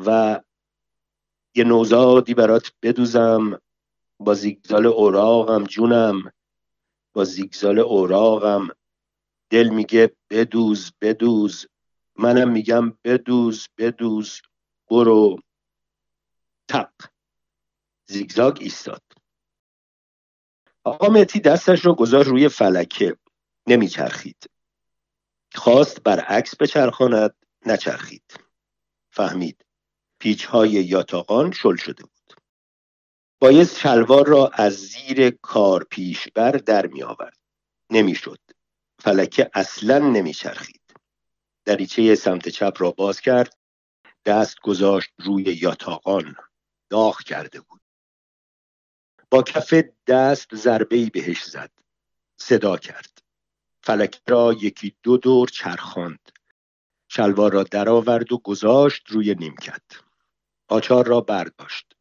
و 0.07 0.41
یه 1.55 1.65
نوزادی 1.65 2.35
برات 2.35 2.73
بدوزم 2.83 3.61
با 4.19 4.35
زیگزال 4.35 4.87
اوراقم 4.87 5.65
جونم 5.65 6.33
با 7.13 7.25
زیگزال 7.25 7.79
اوراقم. 7.79 8.69
دل 9.51 9.69
میگه 9.69 10.17
بدوز 10.31 10.93
بدوز. 11.01 11.67
منم 12.17 12.51
میگم 12.53 12.91
بدوز 13.05 13.69
بدوز. 13.79 14.41
برو. 14.91 15.39
تق. 16.69 16.93
زیگزاگ 18.07 18.59
ایستاد. 18.61 19.03
آقا 20.85 21.09
متی 21.09 21.41
دستش 21.41 21.85
رو 21.85 21.95
گذار 21.95 22.25
روی 22.25 22.49
فلکه. 22.49 23.17
نمیچرخید. 23.67 24.51
خواست 25.55 26.03
برعکس 26.03 26.57
بچرخاند 26.61 27.35
نچرخید. 27.67 28.35
فهمید. 29.11 29.65
پیچ 30.19 30.45
های 30.45 30.71
یاتاقان 30.71 31.53
شل 31.53 31.77
شده 31.77 32.03
بود. 32.03 32.35
بایست 33.39 33.79
شلوار 33.79 34.27
را 34.27 34.47
از 34.47 34.73
زیر 34.73 35.31
کار 35.31 35.85
پیشبر 35.85 36.51
در 36.51 36.87
می 36.87 37.03
آورد 37.03 37.39
نمی‌شد. 37.91 38.39
فلکه 39.01 39.51
اصلا 39.55 39.99
نمیچرخید. 39.99 40.81
دریچه 41.65 42.15
سمت 42.15 42.49
چپ 42.49 42.73
را 42.79 42.91
باز 42.91 43.21
کرد 43.21 43.57
دست 44.25 44.61
گذاشت 44.61 45.11
روی 45.19 45.43
یاتاقان 45.43 46.35
داغ 46.91 47.23
کرده 47.23 47.61
بود. 47.61 47.81
با 49.31 49.43
کف 49.43 49.75
دست 50.07 50.55
ضربه 50.55 51.11
بهش 51.11 51.45
زد 51.45 51.71
صدا 52.37 52.77
کرد. 52.77 53.23
فلک 53.83 54.21
را 54.29 54.53
یکی 54.61 54.97
دو 55.03 55.17
دور 55.17 55.49
چرخاند. 55.49 56.33
شلوار 57.09 57.53
را 57.53 57.63
درآورد 57.63 58.33
و 58.33 58.39
گذاشت 58.39 59.03
روی 59.09 59.35
نیمکت. 59.35 59.83
آچار 60.69 61.07
را 61.07 61.21
برداشت. 61.21 61.93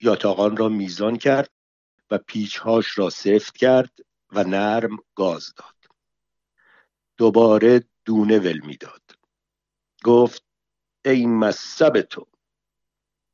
یاتاقان 0.00 0.56
را 0.56 0.68
میزان 0.68 1.16
کرد 1.16 1.50
و 2.10 2.18
پیچهاش 2.18 2.98
را 2.98 3.10
سفت 3.10 3.56
کرد 3.56 3.98
و 4.32 4.44
نرم 4.44 4.96
گاز 5.14 5.54
داد. 5.56 5.75
دوباره 7.18 7.84
دونه 8.04 8.38
ول 8.38 8.60
می‌داد. 8.66 9.02
گفت 10.04 10.44
ای 11.04 11.26
مصب 11.26 12.00
تو. 12.00 12.26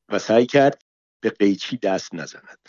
و 0.08 0.18
سعی 0.18 0.46
کرد 0.46 0.82
به 1.20 1.30
قیچی 1.30 1.76
دست 1.76 2.14
نزند. 2.14 2.68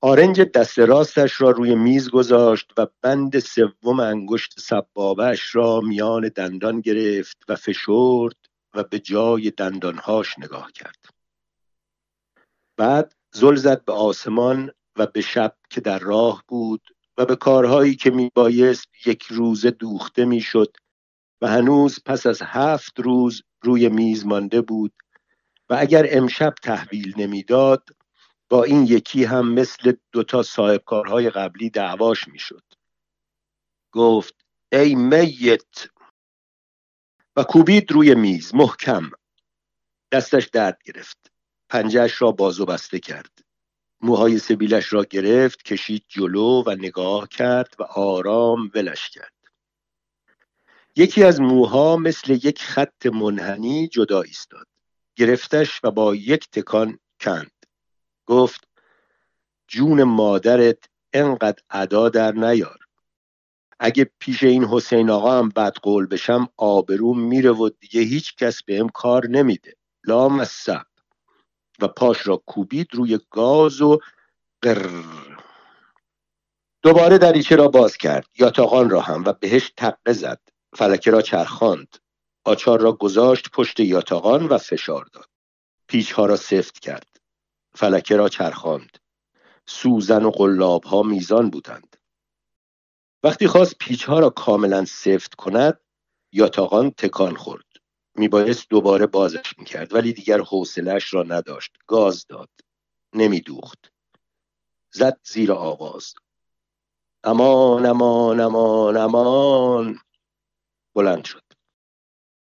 آرنج 0.00 0.40
دست 0.40 0.78
راستش 0.78 1.40
را 1.40 1.50
روی 1.50 1.74
میز 1.74 2.10
گذاشت 2.10 2.72
و 2.76 2.86
بند 3.02 3.38
سوم 3.38 4.00
انگشت 4.00 4.60
سبابش 4.60 5.54
را 5.54 5.80
میان 5.80 6.28
دندان 6.28 6.80
گرفت 6.80 7.36
و 7.48 7.56
فشرد 7.56 8.36
و 8.74 8.82
به 8.82 8.98
جای 8.98 9.50
دندانهاش 9.50 10.38
نگاه 10.38 10.72
کرد. 10.72 11.04
بعد 12.76 13.14
زل 13.32 13.54
زد 13.54 13.84
به 13.84 13.92
آسمان 13.92 14.70
و 14.96 15.06
به 15.06 15.20
شب 15.20 15.56
که 15.70 15.80
در 15.80 15.98
راه 15.98 16.44
بود 16.48 16.95
و 17.18 17.24
به 17.26 17.36
کارهایی 17.36 17.96
که 17.96 18.10
میبایست 18.10 18.88
یک 19.06 19.22
روزه 19.22 19.70
دوخته 19.70 20.24
می‌شد 20.24 20.76
و 21.40 21.46
هنوز 21.48 21.98
پس 22.06 22.26
از 22.26 22.42
هفت 22.42 23.00
روز 23.00 23.42
روی 23.62 23.88
میز 23.88 24.26
مانده 24.26 24.60
بود 24.60 24.92
و 25.70 25.76
اگر 25.78 26.06
امشب 26.10 26.54
تحویل 26.62 27.14
نمی‌داد 27.16 27.88
با 28.48 28.64
این 28.64 28.86
یکی 28.86 29.24
هم 29.24 29.52
مثل 29.52 29.92
دوتا 30.12 30.42
صاحب 30.42 30.82
کارهای 30.86 31.30
قبلی 31.30 31.70
دعواش 31.70 32.28
می‌شد. 32.28 32.62
گفت 33.92 34.34
ای 34.72 34.94
میت! 34.94 35.88
و 37.36 37.42
کوبید 37.44 37.92
روی 37.92 38.14
میز 38.14 38.54
محکم. 38.54 39.10
دستش 40.12 40.46
درد 40.46 40.78
گرفت. 40.84 41.32
پنجهش 41.68 42.22
را 42.22 42.32
بازو 42.32 42.64
بسته 42.66 42.98
کرد. 42.98 43.35
موهای 44.00 44.38
سبیلش 44.38 44.92
را 44.92 45.04
گرفت 45.04 45.62
کشید 45.62 46.04
جلو 46.08 46.62
و 46.66 46.70
نگاه 46.70 47.28
کرد 47.28 47.74
و 47.78 47.82
آرام 47.82 48.70
ولش 48.74 49.10
کرد. 49.10 49.32
یکی 50.96 51.24
از 51.24 51.40
موها 51.40 51.96
مثل 51.96 52.32
یک 52.32 52.62
خط 52.62 53.06
منحنی 53.06 53.88
جدا 53.88 54.22
ایستاد. 54.22 54.66
گرفتش 55.16 55.80
و 55.84 55.90
با 55.90 56.14
یک 56.14 56.50
تکان 56.50 56.98
کند. 57.20 57.66
گفت 58.26 58.68
جون 59.68 60.02
مادرت 60.02 60.78
انقدر 61.12 61.62
ادا 61.70 62.08
در 62.08 62.32
نیار. 62.32 62.78
اگه 63.78 64.10
پیش 64.18 64.42
این 64.42 64.64
حسین 64.64 65.10
آقا 65.10 65.38
هم 65.38 65.48
بد 65.48 65.76
بشم 66.10 66.48
آبروم 66.56 67.20
میره 67.20 67.50
و 67.50 67.70
دیگه 67.80 68.00
هیچ 68.00 68.36
کس 68.36 68.62
بهم 68.62 68.88
کار 68.88 69.26
نمیده. 69.26 69.76
لام 70.04 70.44
سب 70.44 70.86
و 71.80 71.88
پاش 71.88 72.26
را 72.26 72.36
کوبید 72.36 72.94
روی 72.94 73.20
گاز 73.30 73.80
و 73.80 73.98
قر. 74.62 75.04
دوباره 76.82 77.18
دریچه 77.18 77.56
را 77.56 77.68
باز 77.68 77.96
کرد. 77.96 78.26
یاتاقان 78.38 78.90
را 78.90 79.00
هم 79.00 79.24
و 79.24 79.32
بهش 79.32 79.72
تقه 79.76 80.12
زد. 80.12 80.40
فلکه 80.74 81.10
را 81.10 81.22
چرخاند. 81.22 81.96
آچار 82.44 82.80
را 82.80 82.92
گذاشت 82.92 83.50
پشت 83.50 83.80
یاتاقان 83.80 84.46
و 84.46 84.58
فشار 84.58 85.06
داد. 85.12 85.28
پیچها 85.88 86.26
را 86.26 86.36
سفت 86.36 86.78
کرد. 86.78 87.20
فلکه 87.74 88.16
را 88.16 88.28
چرخاند. 88.28 88.98
سوزن 89.66 90.24
و 90.24 90.30
قلاب 90.30 90.84
ها 90.84 91.02
میزان 91.02 91.50
بودند. 91.50 91.96
وقتی 93.22 93.46
خواست 93.46 93.78
پیچها 93.78 94.18
را 94.18 94.30
کاملا 94.30 94.84
سفت 94.84 95.34
کند 95.34 95.80
یاتاقان 96.32 96.90
تکان 96.90 97.36
خورد. 97.36 97.65
میبایست 98.18 98.70
دوباره 98.70 99.06
بازش 99.06 99.58
می‌کرد 99.58 99.94
ولی 99.94 100.12
دیگر 100.12 100.40
حوصلش 100.40 101.14
را 101.14 101.22
نداشت. 101.22 101.72
گاز 101.86 102.26
داد. 102.26 102.50
نمیدوخت. 103.12 103.92
زد 104.90 105.20
زیر 105.24 105.52
آواز. 105.52 106.14
امان 107.24 107.86
امان 107.86 108.40
امان 108.40 108.96
امان. 108.96 109.98
بلند 110.94 111.24
شد. 111.24 111.42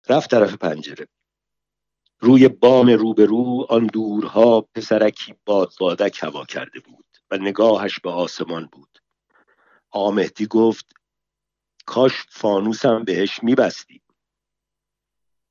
رفت 0.09 0.31
طرف 0.31 0.53
پنجره. 0.53 1.07
روی 2.19 2.47
بام 2.47 2.89
روبرو 2.89 3.65
آن 3.69 3.87
دورها 3.87 4.61
پسرکی 4.61 5.35
باد 5.45 5.73
بادک 5.79 6.23
هوا 6.23 6.45
کرده 6.45 6.79
بود 6.79 7.05
و 7.31 7.37
نگاهش 7.37 7.99
به 7.99 8.09
آسمان 8.09 8.69
بود. 8.71 8.99
آمهدی 9.91 10.47
گفت 10.47 10.93
کاش 11.85 12.13
فانوسم 12.29 13.03
بهش 13.03 13.43
میبستی. 13.43 14.01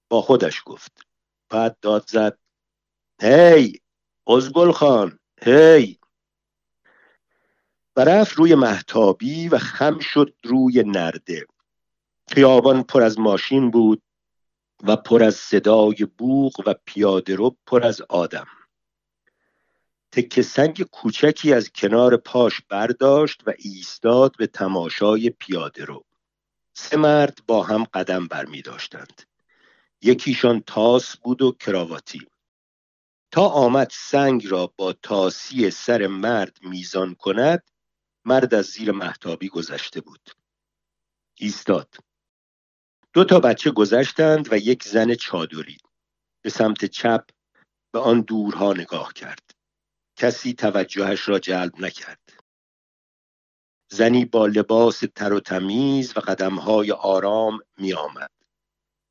با 0.09 0.23
خودش 0.23 0.63
گفت. 0.67 0.93
بعد 1.49 1.77
داد 1.81 2.05
زد. 2.09 2.39
هی 3.23 3.81
ازگل 4.27 4.73
خان 4.73 5.19
هی. 5.43 5.99
و 7.97 8.01
رفت 8.01 8.33
روی 8.33 8.55
محتابی 8.55 9.49
و 9.49 9.59
خم 9.59 9.99
شد 9.99 10.35
روی 10.45 10.83
نرده. 10.87 11.47
خیابان 12.29 12.83
پر 12.83 13.03
از 13.03 13.19
ماشین 13.19 13.71
بود 13.71 14.03
و 14.83 14.97
پر 14.97 15.23
از 15.23 15.35
صدای 15.35 16.07
بوغ 16.19 16.63
و 16.67 16.75
پیاده 16.85 17.35
رو 17.35 17.57
پر 17.67 17.87
از 17.87 18.01
آدم. 18.09 18.47
تکه 20.13 20.43
سنگ 20.43 20.83
کوچکی 20.83 21.53
از 21.53 21.71
کنار 21.75 22.17
پاش 22.17 22.61
برداشت 22.69 23.43
و 23.47 23.53
ایستاد 23.59 24.37
به 24.39 24.47
تماشای 24.47 25.31
پیاده 25.31 25.85
رو. 25.85 26.05
سه 26.73 26.97
مرد 26.97 27.39
با 27.47 27.63
هم 27.63 27.85
قدم 27.85 28.27
بر 28.27 28.45
می 28.45 28.63
داشتند 28.63 29.23
یکیشان 30.03 30.61
تاس 30.61 31.17
بود 31.17 31.43
و 31.43 31.53
کراواتی. 31.53 32.27
تا 33.31 33.49
آمد 33.49 33.89
سنگ 33.93 34.47
را 34.47 34.73
با 34.77 34.93
تاسی 34.93 35.71
سر 35.71 36.07
مرد 36.07 36.59
میزان 36.63 37.15
کند 37.15 37.71
مرد 38.25 38.55
از 38.55 38.65
زیر 38.65 38.93
محتابی 38.93 39.49
گذشته 39.49 40.01
بود. 40.01 40.31
ایستاد. 41.39 41.97
دو 43.13 43.25
تا 43.25 43.41
بچه 43.41 43.71
گذشتند 43.71 44.53
و 44.53 44.57
یک 44.57 44.85
زن 44.85 45.15
چادری 45.15 45.79
به 46.43 46.51
سمت 46.51 46.85
چپ 46.85 47.31
به 47.93 47.99
آن 47.99 48.21
دورها 48.21 48.73
نگاه 48.73 49.13
کرد. 49.13 49.51
کسی 50.17 50.53
توجهش 50.53 51.29
را 51.29 51.39
جلب 51.39 51.81
نکرد. 51.81 52.33
زنی 53.91 54.25
با 54.25 54.47
لباس 54.47 55.03
تر 55.15 55.33
و 55.33 55.41
تمیز 55.41 56.17
و 56.17 56.21
قدمهای 56.21 56.93
آرام 56.93 57.59
می 57.79 57.93
آمد 57.93 58.38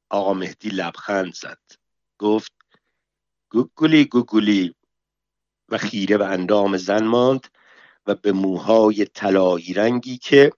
آقا 0.09 0.33
مهدی 0.33 0.69
لبخند 0.69 1.33
زد. 1.33 1.59
گفت 2.17 2.53
گوگلی 3.49 4.05
گوگلی 4.05 4.75
و 5.69 5.77
خیره 5.77 6.17
به 6.17 6.25
اندام 6.25 6.77
زن 6.77 7.03
ماند 7.03 7.47
و 8.07 8.15
به 8.15 8.31
موهای 8.31 9.05
طلایی 9.05 9.73
رنگی 9.73 10.17
که 10.17 10.51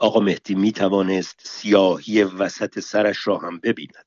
آقا 0.00 0.20
مهدی 0.20 0.54
می 0.54 0.72
توانست 0.72 1.40
سیاهی 1.44 2.22
وسط 2.22 2.78
سرش 2.78 3.26
را 3.26 3.38
هم 3.38 3.58
ببیند. 3.58 4.06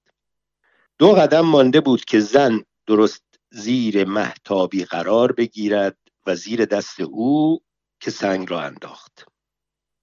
دو 0.98 1.12
قدم 1.12 1.42
مانده 1.42 1.82
بود 1.82 2.06
که 2.06 2.20
زن 2.20 2.64
درست 2.88 3.24
زیر 3.52 4.06
محتابی 4.06 4.86
قرار 4.86 5.32
بگیرد 5.32 5.98
و 6.26 6.36
زیر 6.36 6.66
دست 6.66 7.00
او 7.00 7.62
که 8.00 8.12
سنگ 8.12 8.52
را 8.52 8.62
انداخت. 8.62 9.26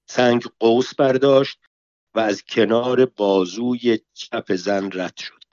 سنگ 0.06 0.44
قوس 0.60 0.94
برداشت 0.94 1.58
و 2.14 2.20
از 2.20 2.42
کنار 2.42 3.06
بازوی 3.06 3.98
چپ 4.14 4.54
زن 4.54 4.90
رد 4.92 5.16
شد. 5.16 5.44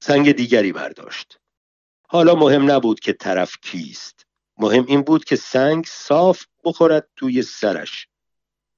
سنگ 0.00 0.32
دیگری 0.32 0.72
برداشت. 0.72 1.40
حالا 2.08 2.34
مهم 2.34 2.70
نبود 2.70 3.00
که 3.00 3.12
طرف 3.12 3.56
کیست. 3.62 4.26
مهم 4.58 4.84
این 4.88 5.02
بود 5.02 5.24
که 5.24 5.36
سنگ 5.36 5.86
صاف 5.86 6.44
بخورد 6.64 7.08
توی 7.16 7.42
سرش 7.42 8.08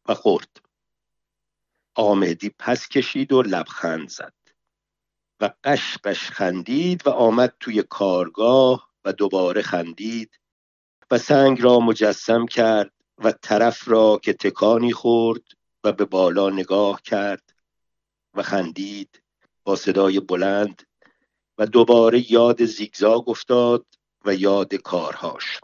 و 0.08 0.14
خورد. 0.14 0.60
آمدی 1.94 2.50
پس 2.58 2.88
کشید 2.88 3.32
و 3.32 3.42
لبخند 3.42 4.08
زد 4.08 4.34
و 5.40 5.50
قش 5.64 6.30
خندید 6.30 7.06
و 7.06 7.10
آمد 7.10 7.54
توی 7.60 7.82
کارگاه 7.82 8.90
و 9.04 9.12
دوباره 9.12 9.62
خندید 9.62 10.40
و 11.10 11.18
سنگ 11.18 11.62
را 11.62 11.80
مجسم 11.80 12.46
کرد 12.46 12.92
و 13.18 13.32
طرف 13.32 13.88
را 13.88 14.20
که 14.22 14.32
تکانی 14.32 14.92
خورد 14.92 15.42
و 15.84 15.92
به 15.92 16.04
بالا 16.04 16.50
نگاه 16.50 17.02
کرد 17.02 17.54
و 18.34 18.42
خندید 18.42 19.22
با 19.64 19.76
صدای 19.76 20.20
بلند 20.20 20.82
و 21.58 21.66
دوباره 21.66 22.32
یاد 22.32 22.64
زیگزاگ 22.64 23.28
افتاد 23.28 23.86
و 24.24 24.34
یاد 24.34 24.74
کارهاش. 24.74 25.60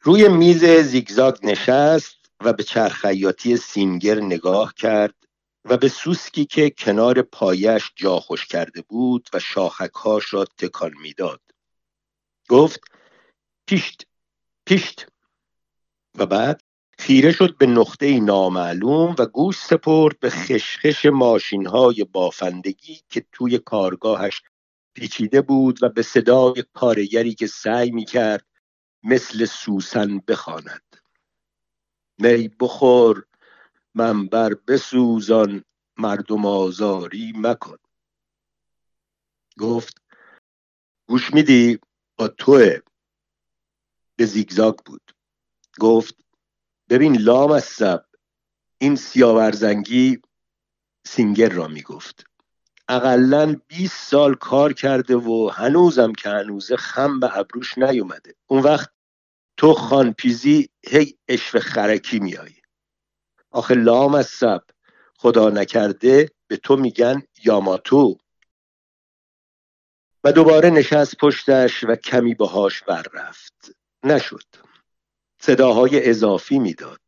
روی 0.00 0.28
میز 0.28 0.64
زیگزاگ 0.64 1.38
نشست 1.42 2.16
و 2.40 2.52
به 2.52 2.62
چرخیاتی 2.62 3.56
سینگر 3.56 4.20
نگاه 4.20 4.74
کرد 4.74 5.14
و 5.64 5.76
به 5.76 5.88
سوسکی 5.88 6.44
که 6.44 6.70
کنار 6.70 7.22
پایش 7.22 7.92
جا 7.96 8.20
خوش 8.20 8.46
کرده 8.46 8.82
بود 8.82 9.28
و 9.32 9.38
شاخکهاش 9.38 10.34
را 10.34 10.44
تکان 10.44 10.92
می‌داد. 11.02 11.40
گفت 12.48 12.80
پیشت 13.66 14.06
پیشت. 14.64 15.06
و 16.14 16.26
بعد؟ 16.26 16.67
خیره 16.98 17.32
شد 17.32 17.56
به 17.58 17.66
نقطه 17.66 18.20
نامعلوم 18.20 19.14
و 19.18 19.26
گوش 19.26 19.58
سپرد 19.58 20.20
به 20.20 20.30
خشخش 20.30 21.06
ماشین 21.06 21.66
های 21.66 22.04
بافندگی 22.04 23.00
که 23.08 23.26
توی 23.32 23.58
کارگاهش 23.58 24.42
پیچیده 24.94 25.40
بود 25.40 25.82
و 25.82 25.88
به 25.88 26.02
صدای 26.02 26.64
کارگری 26.74 27.34
که 27.34 27.46
سعی 27.46 27.90
می 27.90 28.04
کرد 28.04 28.46
مثل 29.02 29.44
سوسن 29.44 30.18
بخواند. 30.18 30.96
می 32.18 32.50
بخور 32.60 33.24
منبر 33.94 34.54
بسوزان 34.54 35.64
مردم 35.96 36.46
آزاری 36.46 37.32
مکن. 37.36 37.76
گفت 39.58 40.02
گوش 41.08 41.34
میدی 41.34 41.78
با 42.16 42.28
توه. 42.28 42.78
به 44.16 44.26
زیگزاگ 44.26 44.76
بود. 44.84 45.14
گفت 45.80 46.27
ببین 46.88 47.16
لام 47.16 47.50
از 47.50 47.64
سب 47.64 48.04
این 48.78 48.96
سیاورزنگی 48.96 50.22
سینگر 51.06 51.48
را 51.48 51.68
می‌گفت. 51.68 52.24
اقلا 52.88 53.60
20 53.68 54.08
سال 54.10 54.34
کار 54.34 54.72
کرده 54.72 55.16
و 55.16 55.50
هنوزم 55.54 56.12
که 56.12 56.30
هنوزه 56.30 56.76
خم 56.76 57.20
به 57.20 57.38
ابروش 57.38 57.78
نیومده. 57.78 58.34
اون 58.46 58.62
وقت 58.62 58.90
تو 59.56 59.74
خانپیزی 59.74 60.68
هی 60.86 61.18
اشف 61.28 61.58
خرکی 61.58 62.18
میایی 62.18 62.56
آخه 63.50 63.74
لام 63.74 64.14
از 64.14 64.26
سب 64.26 64.64
خدا 65.16 65.50
نکرده 65.50 66.30
به 66.46 66.56
تو 66.56 66.76
میگن 66.76 67.22
یاماتو. 67.44 68.18
و 70.24 70.32
دوباره 70.32 70.70
نشست 70.70 71.16
پشتش 71.16 71.84
و 71.84 71.96
کمی 71.96 72.34
باهاش 72.34 72.82
بر 72.82 73.06
رفت 73.14 73.70
نشد. 74.04 74.67
صداهای 75.40 76.08
اضافی 76.08 76.58
می‌داد. 76.58 77.00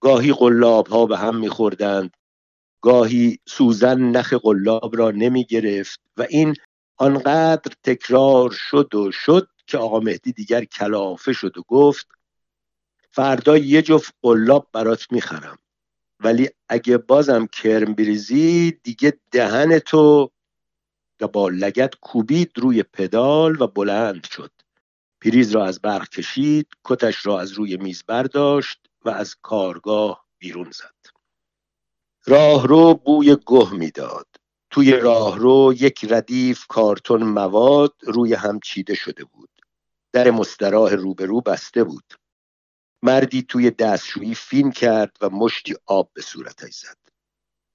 گاهی 0.00 0.32
قلاب 0.32 0.86
ها 0.86 1.06
به 1.06 1.18
هم 1.18 1.36
میخوردند. 1.36 2.16
گاهی 2.80 3.38
سوزن 3.48 3.98
نخ 4.00 4.32
قلاب 4.32 4.96
را 4.96 5.10
نمی 5.10 5.44
گرفت 5.44 6.00
و 6.16 6.26
این 6.30 6.54
آنقدر 6.96 7.72
تکرار 7.82 8.50
شد 8.50 8.94
و 8.94 9.10
شد 9.12 9.48
که 9.66 9.78
آقا 9.78 10.00
مهدی 10.00 10.32
دیگر 10.32 10.64
کلافه 10.64 11.32
شد 11.32 11.58
و 11.58 11.62
گفت 11.68 12.08
فردا 13.10 13.58
یه 13.58 13.82
جفت 13.82 14.14
قلاب 14.22 14.68
برات 14.72 15.06
می‌خرم. 15.12 15.58
ولی 16.20 16.48
اگه 16.68 16.98
بازم 16.98 17.46
کرم 17.46 17.94
بریزی 17.94 18.70
دیگه 18.82 19.12
دهن 19.30 19.78
تو 19.78 20.30
با 21.32 21.48
لگت 21.48 21.94
کوبید 21.94 22.52
روی 22.56 22.82
پدال 22.82 23.62
و 23.62 23.66
بلند 23.66 24.26
شد. 24.26 24.50
پریز 25.24 25.52
را 25.52 25.66
از 25.66 25.80
برق 25.80 26.08
کشید 26.08 26.66
کتش 26.84 27.26
را 27.26 27.40
از 27.40 27.52
روی 27.52 27.76
میز 27.76 28.04
برداشت 28.06 28.86
و 29.04 29.10
از 29.10 29.36
کارگاه 29.42 30.26
بیرون 30.38 30.70
زد. 30.70 30.94
راهرو 32.26 32.94
بوی 32.94 33.36
گه 33.46 33.74
می‌داد. 33.74 34.26
توی 34.70 34.92
راهرو 34.92 35.74
یک 35.78 36.06
ردیف 36.10 36.66
کارتون 36.66 37.22
مواد 37.22 37.94
روی 38.02 38.34
هم 38.34 38.60
چیده 38.60 38.94
شده 38.94 39.24
بود. 39.24 39.50
در 40.12 40.30
مستراح 40.30 40.92
روبرو 40.92 41.40
بسته 41.40 41.84
بود. 41.84 42.14
مردی 43.02 43.42
توی 43.42 43.70
دستشویی 43.70 44.34
فین 44.34 44.70
کرد 44.70 45.16
و 45.20 45.30
مشتی 45.30 45.74
آب 45.86 46.10
به 46.14 46.22
صورتش 46.22 46.74
زد. 46.74 46.98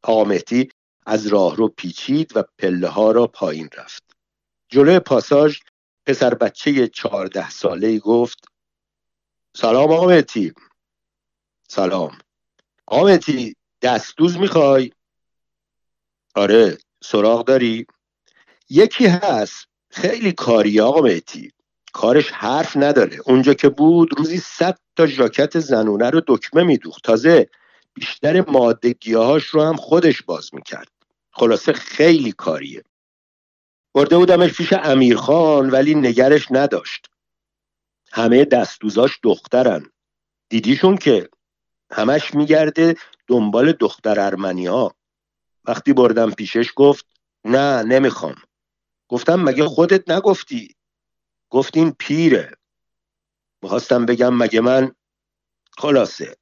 آمهتی 0.04 0.70
از 1.06 1.28
راهرو 1.28 1.68
پیچید 1.68 2.38
و 2.38 2.44
پله 2.58 2.88
ها 2.88 3.12
را 3.12 3.28
پایین 3.28 3.70
رفت. 3.78 4.04
جلوی 4.70 5.00
پاساژ 5.00 5.60
پسر 6.08 6.34
بچه 6.34 6.88
چهارده 6.88 7.50
ساله 7.50 8.00
گفت 8.00 8.46
سلام 9.56 9.92
آمهتی 9.92 10.54
سلام. 11.68 12.18
آمهتی 12.86 13.56
دستدوز 13.82 14.38
می‌خوای؟ 14.38 14.92
آره 16.36 16.78
سراغ 17.04 17.46
داری. 17.46 17.86
یکی 18.70 19.08
هست 19.08 19.68
خیلی 19.90 20.32
کاری 20.32 20.80
آقا 20.80 21.02
مهتی 21.02 21.52
کارش 21.94 22.32
حرف 22.32 22.78
نداره 22.78 23.18
اونجا 23.26 23.54
که 23.54 23.70
بود 23.70 24.20
روزی 24.20 24.38
صد 24.38 24.80
تا 24.96 25.06
ژاکت 25.06 25.60
زنونه 25.60 26.10
رو 26.10 26.22
دکمه 26.28 26.64
میدوخت 26.64 27.04
تازه 27.04 27.50
بیشتر 27.94 28.52
ماده 28.52 28.96
رو 29.52 29.64
هم 29.64 29.76
خودش 29.76 30.22
باز 30.24 30.54
می‌کرد. 30.54 30.92
خلاصه 31.32 31.74
خیلی 31.74 32.32
کاریه. 32.32 32.84
برده 33.98 34.18
بودمش 34.18 34.54
پیش 34.54 34.74
امیرخان 34.74 35.70
ولی 35.70 35.96
نگرش 35.96 36.48
نداشت. 36.52 37.08
همه 38.12 38.46
دستوزاش 38.46 39.20
دخترن. 39.24 39.92
دیدیشون 40.50 40.98
که 40.98 41.30
همش 41.92 42.34
میگرده 42.34 42.96
دنبال 43.28 43.72
دختر 43.72 44.20
ارمنی 44.20 44.66
ها 44.66 44.96
وقتی 45.66 45.94
بردم 45.94 46.32
پیشش 46.32 46.72
گفت 46.76 47.06
نه 47.46 47.84
نمی‌خوام. 47.84 48.36
گفتم 49.08 49.44
مگه 49.44 49.66
خودت 49.66 50.12
نگفتی؟ 50.12 50.76
گفت 51.50 51.78
این 51.78 51.92
پیره. 51.92 52.52
می‌خواستم 53.62 54.06
بگم 54.06 54.38
مگه 54.38 54.62
من؟ 54.62 54.96
خلاصه 55.78 56.38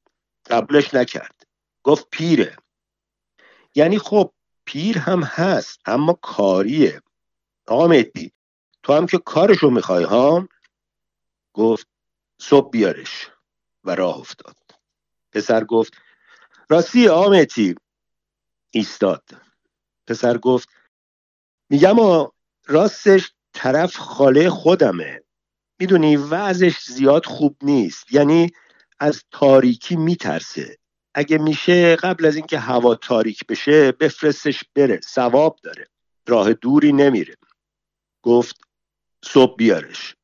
قبلش 0.46 0.94
نکرد. 0.94 1.48
گفت 1.84 2.08
پیره. 2.12 2.58
یعنی 3.76 4.00
خب 4.00 4.32
پیر 4.66 4.98
هم 4.98 5.24
هست 5.24 5.80
اما 5.86 6.14
کاریه. 6.14 7.02
آقا 7.68 7.88
مهدی 7.88 8.32
تو 8.84 8.94
هم 8.94 9.06
که 9.06 9.18
کارشو 9.18 9.70
می‌خوای 9.70 10.04
ها؟ 10.04 10.48
گفت 11.54 11.88
صبح 12.42 12.70
بیارش 12.70 13.30
و 13.84 13.96
راه 13.96 14.18
افتاد. 14.18 14.56
پسر 15.32 15.64
گفت 15.64 15.94
راستی 16.70 17.08
آمتی 17.08 17.76
ایستاد. 18.72 19.24
پسر 20.08 20.38
گفت 20.38 20.70
میگم 21.70 21.96
راستش 22.66 23.34
طرف 23.54 23.96
خاله 23.96 24.50
خودمه. 24.50 25.24
می‌دونی 25.80 26.18
وضعش 26.18 26.84
زیاد 26.84 27.26
خوب 27.26 27.58
نیست. 27.62 28.14
یعنی 28.14 28.52
از 29.00 29.24
تاریکی 29.32 29.96
میترسه. 29.96 30.78
اگه 31.14 31.38
میشه 31.38 31.96
قبل 31.96 32.26
از 32.26 32.36
اینکه 32.36 32.60
هوا 32.60 32.96
تاریک 32.96 33.46
بشه 33.48 33.92
بفرستش 33.92 34.64
بره. 34.76 35.02
ثواب 35.02 35.60
داره. 35.64 35.88
راه 36.28 36.54
دوری 36.54 36.94
نمیره. 36.94 37.36
گفت 38.26 38.62
صبح 39.24 39.56
بیارش. 39.56 40.16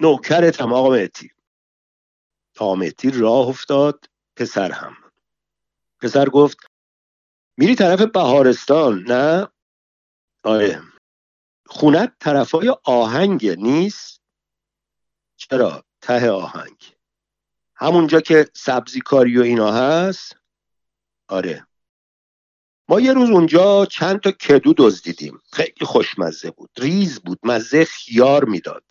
نوکرتم 0.00 0.72
آقا 0.72 0.90
مهتی 0.90 1.30
آقا 2.58 2.74
مهتی 2.74 3.10
راه 3.10 3.48
افتاد 3.48 4.04
پسر 4.36 4.72
هم. 4.72 4.96
پسر 6.00 6.28
گفت 6.28 6.58
میری 7.56 7.74
طرف 7.74 8.02
بهارستان 8.02 9.04
نه؟ 9.08 9.48
آره. 10.44 10.82
خونت 11.66 12.16
طرفای 12.20 12.74
آهنگ 12.84 13.48
نیست؟ 13.48 14.20
چرا؟ 15.36 15.84
ته 16.00 16.30
آهنگ. 16.30 16.96
همونجا 17.76 18.20
که 18.20 18.50
سبزی 18.54 19.00
کاری 19.00 19.38
و 19.38 19.42
اینا 19.42 19.72
هست؟ 19.72 20.36
آره. 21.28 21.66
ما 22.88 23.00
یه 23.00 23.12
روز 23.12 23.30
اونجا 23.30 23.86
چند 23.86 24.20
تا 24.20 24.30
کدو 24.30 24.74
دزدیدیم. 24.76 25.40
خیلی 25.52 25.86
خوشمزه 25.86 26.50
بود. 26.50 26.70
ریز 26.78 27.20
بود. 27.20 27.38
مزه 27.42 27.84
خیار 27.84 28.44
می‌داد. 28.44 28.84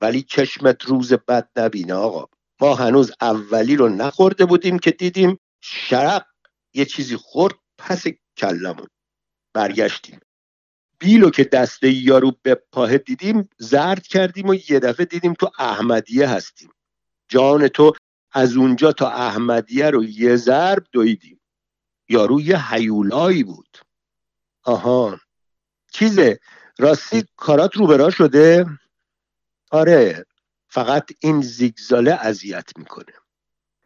ولی 0.00 0.22
چشمت 0.22 0.84
روز 0.84 1.12
بد 1.12 1.48
نبینه 1.56 1.94
آقا. 1.94 2.26
ما 2.60 2.74
هنوز 2.74 3.12
اولی 3.20 3.76
رو 3.76 3.88
نخورده 3.88 4.44
بودیم 4.44 4.78
که 4.78 4.90
دیدیم 4.90 5.38
شرق 5.60 6.26
یه 6.74 6.84
چیزی 6.84 7.16
خورد 7.16 7.54
پس 7.78 8.04
کلمون. 8.36 8.86
برگشتیم. 9.54 10.20
بیلو 10.98 11.30
که 11.30 11.44
دسته 11.44 11.90
یارو 11.90 12.32
به 12.42 12.54
پاه 12.54 12.98
دیدیم 12.98 13.48
زرد 13.58 14.06
کردیم 14.06 14.48
و 14.48 14.54
یه 14.54 14.78
دفعه 14.78 15.06
دیدیم 15.06 15.34
تو 15.34 15.50
احمدیه 15.58 16.28
هستیم. 16.28 16.70
جان 17.28 17.68
تو 17.68 17.92
از 18.32 18.56
اونجا 18.56 18.92
تا 18.92 19.10
احمدیه 19.10 19.90
رو 19.90 20.04
یه 20.04 20.36
ضرب 20.36 20.86
دویدیم. 20.92 21.37
یارو 22.08 22.40
یه 22.40 22.72
حیولایی 22.72 23.44
بود. 23.44 23.78
آهان 24.62 25.20
چیزه؟ 25.92 26.40
راستی 26.78 27.24
کارات 27.36 27.76
رو 27.76 28.10
شده؟ 28.10 28.66
آره. 29.70 30.26
فقط 30.68 31.10
این 31.20 31.40
زیگزاله 31.40 32.12
اذیت 32.12 32.78
می‌کنه. 32.78 33.12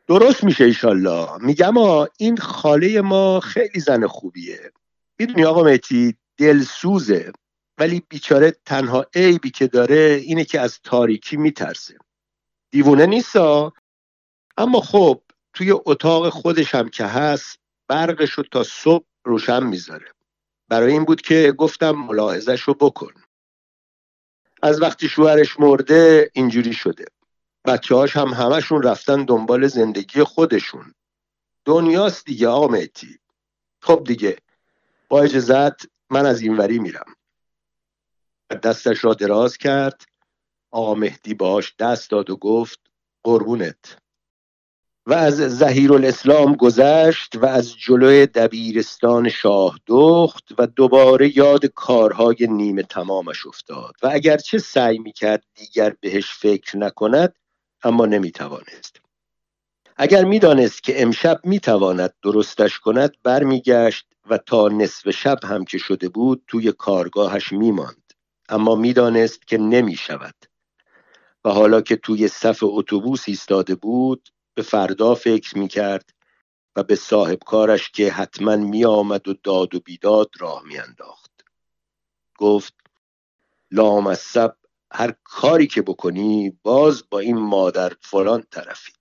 درست 0.06 0.44
میشه 0.44 0.64
ایشالله. 0.64 1.28
میگم 1.40 1.74
این 2.18 2.36
خاله 2.36 3.00
ما 3.00 3.40
خیلی 3.40 3.80
زن 3.80 4.06
خوبیه. 4.06 4.72
می‌دونی 5.18 5.44
آقا 5.44 5.62
مهتی 5.62 6.16
دلسوزه 6.36 7.32
ولی 7.78 8.02
بیچاره 8.08 8.56
تنها 8.64 9.06
عیبی 9.14 9.50
که 9.50 9.66
داره 9.66 10.20
اینه 10.24 10.44
که 10.44 10.60
از 10.60 10.80
تاریکی 10.84 11.36
میترسه. 11.36 11.98
دیوونه 12.70 13.06
نیستا 13.06 13.72
اما 14.56 14.80
خب 14.80 15.22
توی 15.54 15.70
اتاق 15.70 16.28
خودش 16.28 16.74
هم 16.74 16.88
که 16.88 17.06
هست 17.06 17.58
برقش 17.88 18.30
رو 18.32 18.44
تا 18.50 18.62
صبح 18.62 19.06
روشن 19.24 19.62
می‌ذاره. 19.62 20.12
برای 20.68 20.92
این 20.92 21.04
بود 21.04 21.20
که 21.20 21.52
گفتم 21.58 21.90
ملاحظش 21.90 22.62
رو 22.62 22.74
بکن. 22.74 23.12
از 24.62 24.82
وقتی 24.82 25.08
شوهرش 25.08 25.60
مرده 25.60 26.30
اینجوری 26.34 26.72
شده. 26.72 27.04
بچه 27.64 27.94
هاش 27.94 28.16
هم 28.16 28.28
همشون 28.28 28.82
رفتن 28.82 29.24
دنبال 29.24 29.66
زندگی 29.66 30.22
خودشون. 30.22 30.94
دنیاست 31.64 32.24
دیگه 32.26 32.48
آقا 32.48 32.68
مهتی 32.68 33.18
خب 33.82 34.04
دیگه 34.04 34.38
با 35.08 35.22
اجازت 35.22 35.86
من 36.10 36.26
از 36.26 36.40
اینوری 36.40 36.78
میرم. 36.78 37.14
دستش 38.62 39.04
را 39.04 39.14
دراز 39.14 39.56
کرد. 39.56 40.02
آقا 40.70 40.94
مهدی 40.94 41.34
باش 41.34 41.74
دست 41.78 42.10
داد 42.10 42.30
و 42.30 42.36
گفت 42.36 42.80
قربونت. 43.22 44.01
و 45.06 45.14
از 45.14 45.36
زهیر 45.36 45.92
الاسلام 45.92 46.54
گذشت 46.54 47.36
و 47.36 47.46
از 47.46 47.76
جلوی 47.78 48.26
دبیرستان 48.26 49.28
شاه 49.28 49.78
دخت 49.86 50.44
و 50.58 50.66
دوباره 50.66 51.38
یاد 51.38 51.66
کارهای 51.66 52.36
نیمه 52.50 52.82
تمامش 52.82 53.46
افتاد. 53.46 53.94
و 54.02 54.10
اگرچه 54.12 54.58
سعی 54.58 54.98
می‌کرد 54.98 55.44
دیگر 55.54 55.94
بهش 56.00 56.32
فکر 56.32 56.76
نکند 56.76 57.34
اما 57.82 58.06
نمی‌توانست. 58.06 59.00
اگر 59.96 60.24
می‌دانست 60.24 60.82
که 60.82 61.02
امشب 61.02 61.40
می‌تواند 61.44 62.14
درستش 62.22 62.78
کند 62.78 63.12
برمیگشت 63.22 64.06
و 64.30 64.38
تا 64.38 64.68
نصف 64.68 65.10
شب 65.10 65.38
هم 65.44 65.64
که 65.64 65.78
شده 65.78 66.08
بود 66.08 66.44
توی 66.46 66.72
کارگاهش 66.72 67.52
میماند. 67.52 68.12
اما 68.48 68.74
می‌دانست 68.74 69.46
که 69.46 69.58
نمی‌شود. 69.58 70.34
و 71.44 71.50
حالا 71.50 71.80
که 71.80 71.96
توی 71.96 72.28
صف 72.28 72.58
اتوبوس 72.62 73.24
ایستاده 73.26 73.74
بود 73.74 74.28
به 74.54 74.62
فردا 74.62 75.14
فکر 75.14 75.58
می‌کرد 75.58 76.14
و 76.76 76.82
به 76.82 76.96
صاحب 76.96 77.38
کارش 77.46 77.90
که 77.90 78.12
حتما 78.12 78.56
میآمد 78.56 79.28
و 79.28 79.34
داد 79.34 79.74
و 79.74 79.80
بیداد 79.80 80.30
راه 80.38 80.62
میانداخت. 80.64 81.44
گفت 82.38 82.74
لامصب 83.70 84.56
هر 84.92 85.14
کاری 85.24 85.66
که 85.66 85.82
بکنی 85.82 86.58
باز 86.62 87.04
با 87.10 87.18
این 87.18 87.38
مادر 87.38 87.92
فلان 88.00 88.44
طرفی. 88.50 88.92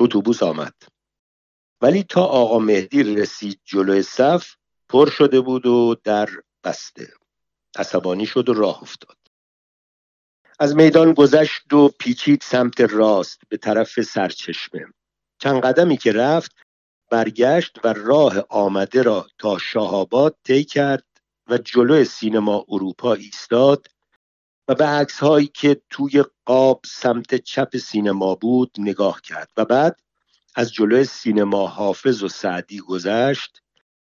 اتوبوس 0.00 0.42
آمد. 0.42 0.74
ولی 1.80 2.02
تا 2.02 2.24
آقا 2.24 2.58
مهدی 2.58 3.02
رسید 3.02 3.60
جلوی 3.64 4.02
صف 4.02 4.54
پر 4.88 5.10
شده 5.10 5.40
بود 5.40 5.66
و 5.66 5.96
در 6.04 6.28
بسته. 6.64 7.12
عصبانی 7.76 8.26
شد 8.26 8.48
و 8.48 8.54
راه 8.54 8.82
افتاد. 8.82 9.25
از 10.58 10.76
میدان 10.76 11.12
گذشت 11.12 11.72
و 11.72 11.88
پیچید 11.88 12.42
سمت 12.42 12.80
راست 12.80 13.40
به 13.48 13.56
طرف 13.56 14.00
سرچشمه. 14.00 14.86
چند 15.38 15.60
قدمی 15.60 15.96
که 15.96 16.12
رفت 16.12 16.52
برگشت 17.10 17.78
و 17.84 17.92
راه 17.92 18.34
آمده 18.48 19.02
را 19.02 19.26
تا 19.38 19.58
شاهاباد 19.58 20.36
طی 20.44 20.64
کرد 20.64 21.04
و 21.48 21.58
جلو 21.58 22.04
سینما 22.04 22.64
اروپا 22.68 23.14
ایستاد 23.14 23.86
و 24.68 24.74
به 24.74 24.86
عکس 24.86 25.18
هایی 25.18 25.46
که 25.46 25.80
توی 25.90 26.24
قاب 26.44 26.80
سمت 26.86 27.34
چپ 27.34 27.76
سینما 27.76 28.34
بود 28.34 28.70
نگاه 28.78 29.20
کرد 29.20 29.50
و 29.56 29.64
بعد 29.64 30.00
از 30.54 30.72
جلو 30.72 31.04
سینما 31.04 31.66
حافظ 31.66 32.22
و 32.22 32.28
سعدی 32.28 32.80
گذشت 32.80 33.62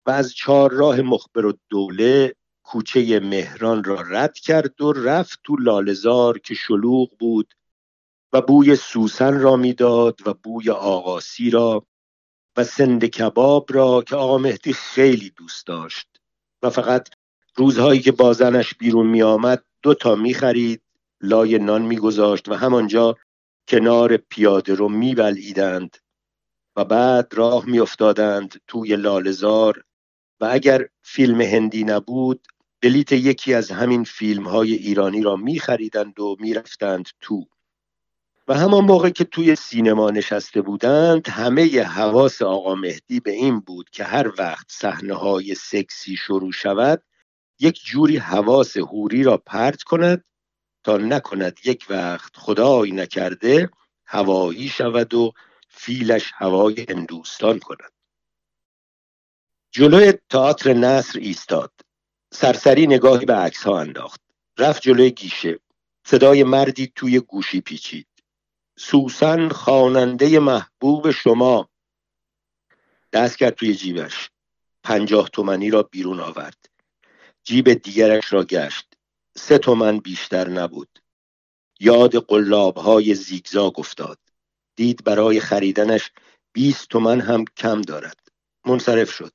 و 0.06 0.12
از 0.12 0.34
چهار 0.34 0.72
راه 0.72 1.02
مخبر 1.02 1.46
و 1.46 1.54
دوله 1.70 2.36
کوچه 2.68 3.20
مهران 3.20 3.84
را 3.84 4.02
رد 4.02 4.34
کرد 4.34 4.82
و 4.82 4.94
رفت 4.94 5.40
تو 5.44 5.56
لالزار 5.56 6.40
که 6.40 6.54
شلوغ 6.54 7.18
بود 7.20 7.54
و 8.34 8.42
بوی 8.42 8.76
سوسن 8.76 9.40
را 9.40 9.56
می‌داد 9.56 10.28
و 10.28 10.34
بوی 10.34 10.70
آقاسی 10.70 11.50
را 11.50 11.86
و 12.58 12.64
سند 12.64 13.06
کباب 13.06 13.66
را 13.70 14.04
که 14.08 14.16
آقا 14.16 14.38
مهدی 14.38 14.74
خیلی 14.74 15.30
دوست 15.30 15.68
داشت 15.68 16.08
و 16.64 16.70
فقط 16.70 17.10
روزهایی 17.56 18.02
که 18.02 18.12
با 18.12 18.34
زنش 18.34 18.74
بیرون 18.74 19.08
می 19.08 19.22
آمد 19.22 19.64
دو 19.82 19.94
تا 19.94 20.16
می 20.16 20.34
خرید 20.34 20.82
لای 21.22 21.60
نان 21.60 21.82
می 21.82 21.98
گذاشت 21.98 22.50
و 22.50 22.54
همانجا 22.54 23.16
کنار 23.68 24.18
پیاده 24.18 24.76
رو 24.76 24.90
می 24.90 25.16
بلعیدند 25.16 25.98
و 26.76 26.86
بعد 26.86 27.34
راه 27.34 27.66
می 27.66 27.80
افتادند 27.80 28.62
توی 28.68 28.96
لالزار 28.96 29.84
و 30.40 30.50
اگر 30.52 30.88
فیلم 31.02 31.42
هندی 31.42 31.84
نبود 31.84 32.48
بلیت 32.82 33.12
یکی 33.12 33.54
از 33.54 33.72
همین 33.72 34.04
فیلم 34.04 34.48
های 34.48 34.74
ایرانی 34.74 35.22
را 35.22 35.36
می 35.36 35.60
خریدند 35.60 36.20
و 36.20 36.36
می 36.40 36.54
رفتند 36.54 37.10
تو. 37.22 37.46
و 38.48 38.54
همان 38.54 38.86
موقع 38.86 39.10
که 39.10 39.24
توی 39.24 39.56
سینما 39.56 40.10
نشسته 40.10 40.62
بودند 40.62 41.30
همه 41.30 41.84
حواس 41.84 42.42
آقا 42.42 42.76
مهدی 42.76 43.20
به 43.20 43.32
این 43.32 43.60
بود 43.60 43.90
که 43.90 44.04
هر 44.04 44.32
وقت 44.38 44.66
صحنه 44.70 45.14
های 45.14 45.56
سکسی 45.56 46.16
شروع 46.16 46.52
شود 46.52 47.04
یک 47.60 47.82
جوری 47.86 48.18
حواس 48.18 48.78
هوری 48.78 49.24
را 49.24 49.38
پرت 49.38 49.84
کند 49.84 50.24
تا 50.84 50.98
نکند 50.98 51.60
یک 51.66 51.86
وقت 51.90 52.38
خدای 52.38 52.92
نکرده 52.92 53.70
هوایی 54.06 54.70
شود 54.70 55.14
و 55.14 55.32
فیلش 55.70 56.32
هوای 56.36 56.86
هندوستان 56.90 57.60
کند. 57.60 57.92
جلوی 59.72 60.14
تئاتر 60.30 60.74
نصر 60.74 61.20
ایستاد. 61.20 61.72
سرسری 62.40 62.88
نگاهی 62.88 63.26
به 63.26 63.34
عکس 63.34 63.64
ها 63.64 63.80
انداخت. 63.80 64.22
رفت 64.58 64.82
جلوی 64.82 65.12
گیشه. 65.12 65.60
صدای 66.06 66.44
مردی 66.44 66.92
توی 66.96 67.20
گوشی 67.20 67.62
پیچید. 67.62 68.08
سوسن 68.78 69.50
خواننده 69.50 70.40
محبوب 70.40 71.12
شما. 71.12 71.70
دست 73.14 73.38
کرد 73.38 73.56
توی 73.56 73.76
جیبش. 73.76 74.30
پنجاه 74.84 75.30
تومنی 75.30 75.70
را 75.70 75.84
بیرون 75.84 76.20
آورد. 76.20 76.70
جیب 77.44 77.74
دیگرش 77.74 78.34
را 78.34 78.44
گشت. 78.44 78.94
سه 79.38 79.58
تومن 79.58 80.00
بیشتر 80.00 80.50
نبود. 80.50 81.00
یاد 81.80 82.16
قلاب 82.16 82.78
های 82.78 83.16
زیگزاگ 83.16 83.80
افتاد. 83.80 84.20
دید 84.76 85.04
برای 85.04 85.40
خریدنش 85.40 86.12
بیست 86.54 86.90
تومن 86.90 87.22
هم 87.22 87.46
کم 87.58 87.82
دارد. 87.82 88.28
منصرف 88.66 89.12
شد. 89.12 89.34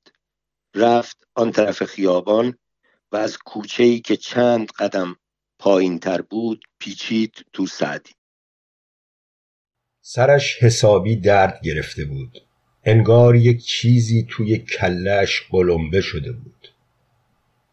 رفت 0.75 1.27
آن 1.35 1.53
طرف 1.53 1.83
خیابان 1.85 2.59
و 3.12 3.16
از 3.16 3.38
کوچه 3.38 3.83
ای 3.83 4.01
که 4.01 4.16
چند 4.16 4.70
قدم 4.79 5.16
پایین 5.59 5.98
تر 5.98 6.22
بود 6.22 6.64
پیچید 6.79 7.44
تو 7.53 7.66
سعدی. 7.66 8.11
سرش 10.01 10.62
حسابی 10.62 11.16
درد 11.16 11.61
گرفته 11.64 12.05
بود. 12.05 12.38
انگار 12.85 13.37
یک 13.37 13.64
چیزی 13.64 14.27
توی 14.31 14.59
کلش 14.59 15.42
قلمبه 15.51 16.01
شده 16.01 16.33
بود. 16.33 16.68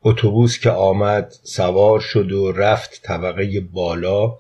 اتوبوس 0.02 0.60
که 0.60 0.70
آمد 0.70 1.36
سوار 1.44 2.00
شد 2.00 2.32
و 2.32 2.52
رفت 2.52 3.02
طبقه 3.04 3.60
بالا 3.60 4.38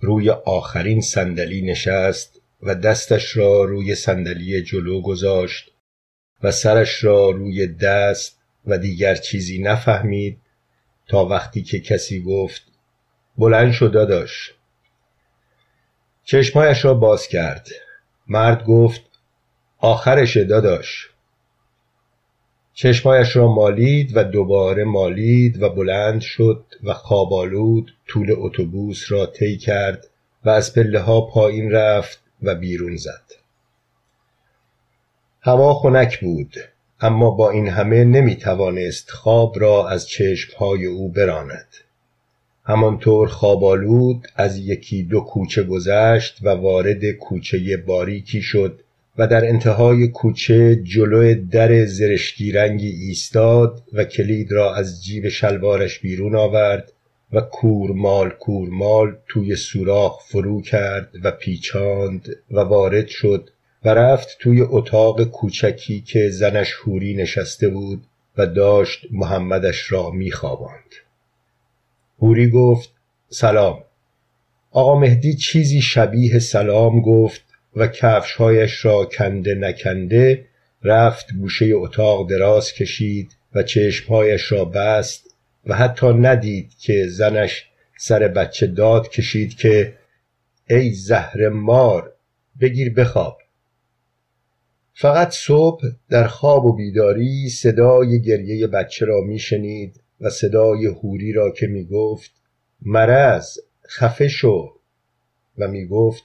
روی 0.00 0.30
آخرین 0.30 1.00
صندلی 1.00 1.62
نشست 1.62 2.40
و 2.62 2.74
دستش 2.74 3.36
را 3.36 3.64
روی 3.64 3.94
صندلی 3.94 4.62
جلو 4.62 5.00
گذاشت 5.00 5.70
و 6.42 6.50
سرش 6.50 7.04
را 7.04 7.30
روی 7.30 7.66
دست 7.66 8.41
و 8.66 8.78
دیگر 8.78 9.14
چیزی 9.14 9.62
نفهمید 9.62 10.38
تا 11.06 11.26
وقتی 11.26 11.62
که 11.62 11.80
کسی 11.80 12.22
گفت 12.22 12.62
بلند 13.38 13.72
شد 13.72 13.92
داداش. 13.92 14.54
چشمایش 16.24 16.84
را 16.84 16.94
باز 16.94 17.28
کرد. 17.28 17.68
مرد 18.28 18.64
گفت 18.64 19.00
آخرش 19.78 20.36
داداش. 20.36 21.08
چشمایش 22.74 23.36
را 23.36 23.48
مالید 23.48 24.16
و 24.16 24.24
دوباره 24.24 24.84
مالید 24.84 25.62
و 25.62 25.68
بلند 25.68 26.20
شد 26.20 26.64
و 26.82 26.94
خوابالود 26.94 27.94
طول 28.06 28.34
اتوبوس 28.38 29.12
را 29.12 29.26
طی 29.26 29.56
کرد 29.56 30.06
و 30.44 30.50
از 30.50 30.74
پله 30.74 31.00
ها 31.00 31.20
پایین 31.20 31.70
رفت 31.70 32.22
و 32.42 32.54
بیرون 32.54 32.96
زد. 32.96 33.24
هوا 35.40 35.74
خنک 35.74 36.20
بود. 36.20 36.56
اما 37.04 37.30
با 37.30 37.50
این 37.50 37.68
همه 37.68 38.04
نمی 38.04 38.36
توانست 38.36 39.10
خواب 39.10 39.60
را 39.60 39.88
از 39.88 40.08
چشمهای 40.08 40.86
او 40.86 41.08
براند. 41.08 41.68
همانطور 42.64 43.28
خوابالود 43.28 44.28
از 44.36 44.58
یکی 44.58 45.02
دو 45.02 45.20
کوچه 45.20 45.62
گذشت 45.62 46.38
و 46.42 46.48
وارد 46.48 47.10
کوچه 47.10 47.76
باریکی 47.76 48.42
شد 48.42 48.80
و 49.18 49.26
در 49.26 49.44
انتهای 49.48 50.08
کوچه 50.08 50.76
جلو 50.76 51.34
در 51.50 51.84
زرشکی 51.84 52.52
رنگی 52.52 52.88
ایستاد 52.88 53.82
و 53.92 54.04
کلید 54.04 54.52
را 54.52 54.74
از 54.74 55.04
جیب 55.04 55.28
شلوارش 55.28 55.98
بیرون 55.98 56.36
آورد 56.36 56.92
و 57.32 57.40
کورمال 57.40 58.30
کورمال 58.30 59.16
توی 59.28 59.56
سوراخ 59.56 60.20
فرو 60.26 60.62
کرد 60.62 61.08
و 61.22 61.30
پیچاند 61.30 62.36
و 62.50 62.60
وارد 62.60 63.08
شد 63.08 63.50
و 63.84 63.88
رفت 63.88 64.36
توی 64.40 64.62
اتاق 64.62 65.24
کوچکی 65.24 66.00
که 66.00 66.30
زنش 66.30 66.72
هوری 66.84 67.14
نشسته 67.14 67.68
بود 67.68 68.04
و 68.36 68.46
داشت 68.46 69.06
محمدش 69.10 69.92
را 69.92 70.10
میخواباند. 70.10 70.94
هوری 72.18 72.50
گفت 72.50 72.92
سلام. 73.28 73.84
آقا 74.70 74.98
مهدی 74.98 75.34
چیزی 75.34 75.80
شبیه 75.80 76.38
سلام 76.38 77.00
گفت 77.00 77.42
و 77.76 77.86
کفشهایش 77.86 78.84
را 78.84 79.04
کنده 79.04 79.54
نکنده 79.54 80.44
رفت 80.84 81.34
گوشه 81.34 81.70
اتاق 81.74 82.30
دراز 82.30 82.72
کشید 82.72 83.36
و 83.54 83.62
چشمهایش 83.62 84.52
را 84.52 84.64
بست 84.64 85.34
و 85.66 85.74
حتی 85.74 86.06
ندید 86.06 86.74
که 86.78 87.06
زنش 87.08 87.66
سر 87.98 88.28
بچه 88.28 88.66
داد 88.66 89.08
کشید 89.08 89.56
که 89.56 89.94
ای 90.70 90.90
زهر 90.90 91.48
مار 91.48 92.12
بگیر 92.60 92.94
بخواب. 92.94 93.41
فقط 94.94 95.30
صبح 95.30 95.82
در 96.08 96.26
خواب 96.26 96.64
و 96.64 96.72
بیداری 96.72 97.48
صدای 97.48 98.22
گریه 98.22 98.66
بچه 98.66 99.06
را 99.06 99.20
میشنید 99.20 100.00
و 100.20 100.30
صدای 100.30 100.86
هوری 100.86 101.32
را 101.32 101.50
که 101.50 101.66
می‌گفت 101.66 102.30
مرز 102.82 103.58
خفه 103.88 104.28
شو. 104.28 104.72
و 105.58 105.68
می‌گفت 105.68 106.22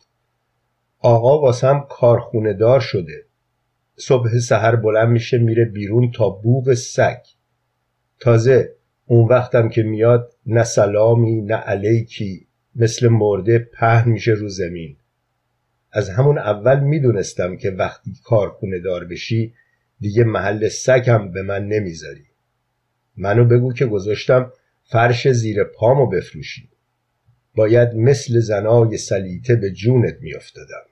آقا 0.99 1.41
واسم 1.41 1.85
کارخونه 1.89 2.53
دار 2.53 2.79
شده. 2.79 3.25
صبح 3.95 4.39
سحر 4.39 4.75
بلند 4.75 5.09
میشه 5.09 5.37
میره 5.37 5.65
بیرون 5.65 6.11
تا 6.11 6.29
بوغ 6.29 6.73
سگ. 6.73 7.21
تازه 8.19 8.73
اون 9.05 9.27
وقتم 9.27 9.69
که 9.69 9.83
میاد 9.83 10.33
نه 10.45 10.63
سلامی 10.63 11.41
نه 11.41 11.55
علیکی. 11.55 12.47
مثل 12.75 13.07
مرده 13.07 13.59
پهن 13.59 14.09
میشه 14.11 14.31
رو 14.31 14.49
زمین. 14.49 14.97
از 15.97 16.09
همون 16.09 16.37
اول 16.37 16.79
می‌دونستم 16.79 17.57
که 17.57 17.71
وقتی 17.71 18.13
کارخونه 18.23 18.79
دار 18.79 19.05
بشی 19.05 19.53
دیگه 19.99 20.23
محل 20.23 20.67
سگم 20.67 21.31
به 21.31 21.41
من 21.41 21.67
نمی‌ذاری. 21.67 22.25
منو 23.17 23.45
بگو 23.45 23.73
که 23.73 23.85
گذاشتم 23.85 24.51
فرش 24.83 25.27
زیر 25.27 25.63
پامو 25.63 26.07
بفروشی. 26.07 26.69
باید 27.55 27.95
مثل 27.95 28.39
زنای 28.39 28.97
سلیته 28.97 29.55
به 29.55 29.71
جونت 29.71 30.17
میافتادم. 30.21 30.85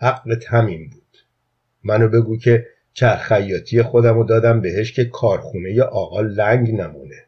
عقلت 0.00 0.44
همین 0.46 0.90
بود. 0.90 1.18
منو 1.84 2.08
بگو 2.08 2.38
که 2.38 2.66
چرخیاتی 2.92 3.82
خودمو 3.82 4.24
دادم 4.24 4.60
بهش 4.60 4.92
که 4.92 5.04
کارخونه 5.04 5.82
آقا 5.82 6.20
لنگ 6.20 6.70
نمونه. 6.70 7.24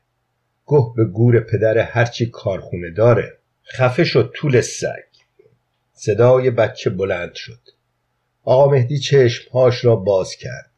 گه 0.66 0.92
به 0.96 1.04
گور 1.04 1.40
پدر 1.40 1.78
هرچی 1.78 2.26
کارخونه 2.26 2.90
داره. 2.90 3.38
خفه 3.72 4.04
شد 4.04 4.32
طول 4.34 4.60
سگ. 4.60 5.07
صدای 6.00 6.50
بچه 6.50 6.90
بلند 6.90 7.34
شد. 7.34 7.60
آقا 8.44 8.70
مهدی 8.70 8.98
چشمهاش 8.98 9.84
را 9.84 9.96
باز 9.96 10.36
کرد. 10.36 10.70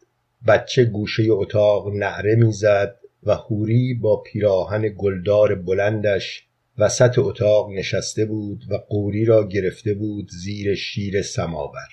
بچه 0.46 0.84
گوشه 0.84 1.22
اتاق 1.30 1.94
نعره 1.94 2.34
می‌زد 2.36 2.96
و 3.22 3.34
هوری 3.34 3.94
با 3.94 4.16
پیراهن 4.16 4.94
گلدار 4.98 5.54
بلندش 5.54 6.46
وسط 6.78 7.18
اتاق 7.18 7.70
نشسته 7.70 8.24
بود 8.24 8.64
و 8.70 8.74
قوری 8.74 9.24
را 9.24 9.48
گرفته 9.48 9.94
بود 9.94 10.28
زیر 10.30 10.74
شیر 10.74 11.22
سماور. 11.22 11.88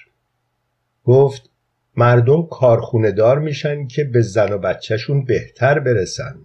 گفت 1.03 1.49
مردم 1.95 2.47
کارخونه 2.51 3.11
دار 3.11 3.39
میشن 3.39 3.87
که 3.87 4.03
به 4.03 4.21
زن 4.21 4.53
و 4.53 4.57
بچهشون 4.57 5.25
بهتر 5.25 5.79
برسن. 5.79 6.39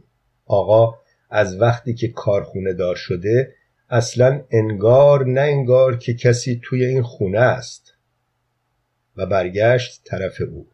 آقا 0.46 0.94
از 1.30 1.60
وقتی 1.60 1.94
که 1.94 2.08
کارخونه 2.08 2.72
دار 2.72 2.96
شده 2.96 3.54
اصلا 3.92 4.44
انگار 4.50 5.26
نه 5.26 5.40
انگار 5.40 5.96
که 5.96 6.14
کسی 6.14 6.60
توی 6.64 6.84
این 6.84 7.02
خونه 7.02 7.40
است. 7.40 7.94
و 9.16 9.26
برگشت 9.26 10.00
طرف 10.04 10.40
او. 10.50 10.66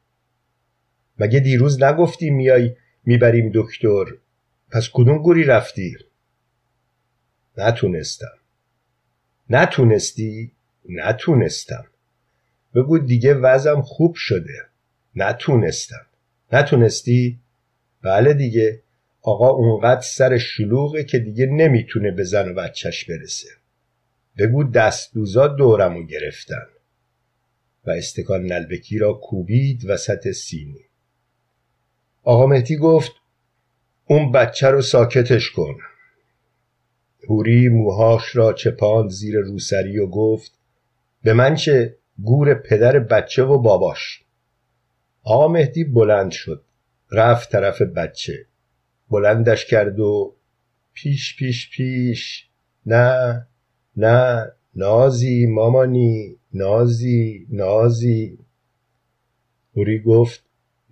مگه 1.18 1.40
دیروز 1.40 1.82
نگفتی 1.82 2.30
میای 2.30 2.76
می‌بریم 3.04 3.50
دکتر؟ 3.54 4.04
پس 4.70 4.90
کدوم 4.92 5.18
گوری 5.18 5.44
رفتی؟ 5.44 5.96
نتونستم. 7.56 8.38
نتونستی؟ 9.50 10.52
نتونستم. 10.88 11.86
بگو 12.74 12.98
دیگه 12.98 13.34
وزم 13.34 13.82
خوب 13.82 14.14
شده. 14.14 14.66
نتونستم. 15.16 16.06
نتونستی؟ 16.52 17.38
بله 18.02 18.34
دیگه. 18.34 18.82
آقا 19.28 19.48
اونقدر 19.48 20.00
سر 20.00 20.38
شلوغه 20.38 21.04
که 21.04 21.18
دیگه 21.18 21.46
نمی‌تونه 21.46 22.10
به 22.10 22.24
زن 22.24 22.48
و 22.48 22.54
بچهش 22.54 23.04
برسه. 23.04 23.48
بگو 24.38 24.64
دستدوزا 24.64 25.48
دورمو 25.48 26.02
گرفتن. 26.02 26.66
و 27.86 27.90
استکان 27.90 28.42
نلبکی 28.42 28.98
را 28.98 29.12
کوبید 29.12 29.90
وسط 29.90 30.30
سینی 30.30 30.84
آقا 32.22 32.46
مهدی 32.46 32.76
گفت 32.76 33.12
اون 34.06 34.32
بچه 34.32 34.68
رو 34.68 34.82
ساکتش 34.82 35.50
کن. 35.50 35.76
هوری 37.28 37.68
موهاش 37.68 38.36
را 38.36 38.52
چپاند 38.52 39.10
زیر 39.10 39.38
روسری 39.38 39.98
و 39.98 40.06
گفت 40.06 40.52
به 41.22 41.32
من 41.32 41.54
چه 41.54 41.96
گور 42.22 42.54
پدر 42.54 42.98
بچه 42.98 43.42
و 43.42 43.58
باباش. 43.58 44.22
آقا 45.22 45.48
مهدی 45.48 45.84
بلند 45.84 46.30
شد 46.30 46.62
رفت 47.10 47.52
طرف 47.52 47.82
بچه. 47.82 48.46
بلندش 49.10 49.66
کرد 49.66 50.00
و 50.00 50.34
پیش 50.94 51.36
پیش 51.36 51.70
پیش 51.70 52.48
نه 52.86 53.46
نه 53.96 54.52
نازی 54.76 55.46
مامانی 55.46 56.36
نازی 56.54 57.46
نازی. 57.50 58.38
هوری 59.76 59.98
گفت 59.98 60.42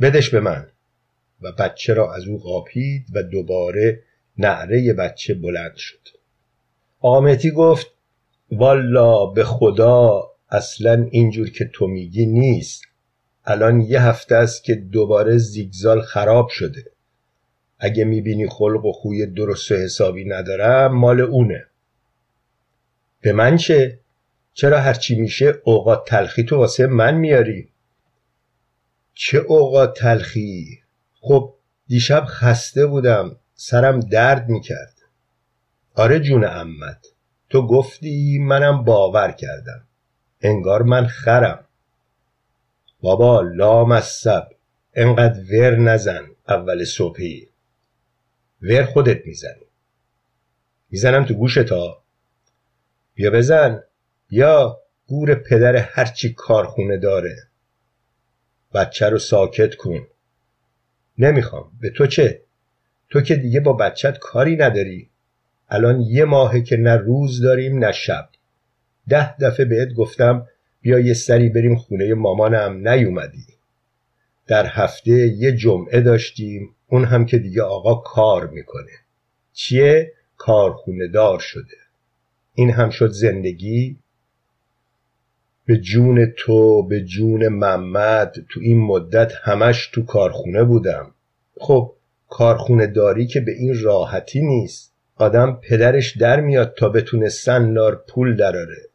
بدش 0.01 0.31
به 0.31 0.41
من. 0.41 0.67
و 1.43 1.53
بچه 1.53 1.95
را 1.95 2.15
از 2.15 2.29
او 2.29 2.39
قاپید 2.39 3.07
و 3.15 3.23
دوباره 3.23 4.03
نعره 4.39 4.93
بچه 4.93 5.35
بلند 5.35 5.77
شد. 5.77 6.09
آمتی 7.01 7.51
گفت 7.51 7.87
والا 8.51 9.27
به 9.27 9.45
خدا 9.45 10.31
اصلا 10.51 11.09
اینجور 11.11 11.51
که 11.51 11.71
تو 11.73 11.87
میگی 11.87 12.27
نیست. 12.27 12.83
الان 13.45 13.81
یه 13.81 14.03
هفته 14.03 14.35
است 14.35 14.65
که 14.65 14.75
دوباره 14.75 15.39
زیگزال 15.39 16.01
خراب 16.01 16.49
شده. 16.49 16.85
اگه 17.79 18.05
می‌بینی 18.05 18.49
خلق 18.49 18.85
و 18.85 18.93
خوی 18.93 19.27
درست 19.27 19.73
و 19.73 19.75
حسابی 19.75 20.25
ندارم 20.25 20.95
مال 20.95 21.21
اونه 21.21 21.67
به 23.21 23.33
من 23.33 23.57
چه؟ 23.57 23.99
چرا 24.55 24.81
هرچی 24.81 25.21
میشه 25.21 25.55
اوقات 25.65 26.09
تلخی 26.09 26.45
تو 26.45 26.57
واسه 26.57 26.87
من 26.87 27.15
میاری؟ 27.15 27.69
چه 29.15 29.39
اوقات 29.39 29.99
تلخی؟ 29.99 30.83
خب 31.21 31.55
دیشب 31.87 32.25
خسته 32.29 32.87
بودم 32.87 33.37
سرم 33.55 34.01
درد 34.01 34.49
می‌کرد 34.49 34.95
آره 35.95 36.21
جون 36.21 36.45
امت 36.45 37.07
تو 37.51 37.67
گفتی 37.67 38.39
منم 38.39 38.85
باور 38.85 39.33
کردم 39.33 39.87
انگار 40.41 40.83
من 40.83 41.07
خرم 41.07 41.65
بابا 43.01 43.41
لامصب 43.41 44.47
انقدر 44.95 45.41
ور 45.51 45.77
نزن 45.77 46.27
اول 46.49 46.85
صبحی 46.85 47.49
ور 48.62 48.85
خودت 48.85 49.27
می‌زنی. 49.27 49.66
می‌زنم 50.90 51.25
تو 51.25 51.35
گوشتا 51.35 52.03
بیا 53.14 53.31
بزن. 53.31 53.83
یا 54.31 54.81
گور 55.07 55.35
پدر 55.35 55.77
هرچی 55.77 56.33
کارخونه 56.33 56.97
داره. 56.97 57.37
بچه 58.75 59.09
رو 59.09 59.19
ساکت 59.19 59.75
کن. 59.75 60.07
نمی‌خوام. 61.19 61.71
به 61.81 61.90
تو 61.90 62.07
چه؟ 62.07 62.40
تو 63.11 63.21
که 63.21 63.37
دیگه 63.37 63.61
با 63.61 63.73
بچت 63.73 64.19
کاری 64.19 64.57
نداری. 64.57 65.09
الان 65.69 66.01
یه 66.01 66.25
ماهه 66.25 66.61
که 66.61 66.77
نه 66.77 66.97
روز 66.97 67.42
داریم 67.42 67.79
نه 67.79 67.92
شب. 67.92 68.29
ده 69.09 69.37
دفعه 69.37 69.66
بهت 69.66 69.92
گفتم 69.95 70.49
بیا 70.81 70.99
یه 70.99 71.14
سری 71.14 71.49
بریم 71.49 71.77
خونه 71.77 72.14
مامانم. 72.14 72.88
نیومدی. 72.88 73.47
در 74.47 74.67
هفته 74.67 75.13
یه 75.13 75.53
جمعه 75.53 76.01
داشتیم 76.01 76.75
اون 76.89 77.05
هم 77.05 77.27
که 77.27 77.39
دیگه 77.39 77.63
آقا 77.63 77.95
کار 77.95 78.47
می‌کنه. 78.47 78.93
چیه؟ 79.53 80.13
کارخونه 80.37 81.09
دار 81.09 81.39
شده. 81.39 81.77
این 82.55 82.71
هم 82.71 82.91
شد 82.91 83.11
زندگی. 83.11 83.97
به 85.67 85.77
جون 85.77 86.33
تو 86.37 86.83
به 86.83 87.01
جون 87.01 87.49
محمد 87.49 88.35
تو 88.49 88.61
این 88.61 88.81
مدت 88.81 89.33
همش 89.43 89.87
تو 89.87 90.05
کارخونه 90.05 90.65
بودم. 90.65 91.15
خب 91.61 91.93
کارخونه 92.29 92.87
داری 92.87 93.27
که 93.27 93.41
به 93.41 93.53
این 93.53 93.83
راحتی 93.83 94.41
نیست. 94.41 94.93
آدم 95.17 95.61
پدرش 95.63 96.17
در 96.17 96.41
میاد 96.41 96.75
تا 96.79 96.89
بتونه 96.89 97.29
سنار 97.29 98.05
پول 98.09 98.37
دراره. 98.37 98.89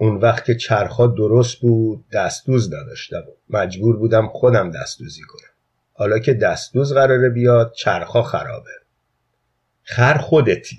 اون 0.00 0.16
وقت 0.16 0.44
که 0.44 0.54
چرخا 0.54 1.06
درست 1.06 1.56
بود 1.56 2.04
دستوز 2.12 2.74
نداشتم 2.74 3.22
مجبور 3.50 3.96
بودم 3.96 4.28
خودم 4.28 4.70
دستوزی 4.70 5.22
کنم. 5.22 5.50
حالا 5.92 6.18
که 6.18 6.34
دستوز 6.34 6.92
قراره 6.92 7.28
بیاد 7.28 7.72
چرخا 7.72 8.22
خرابه. 8.22 8.70
خر 9.82 10.18
خودتی. 10.18 10.76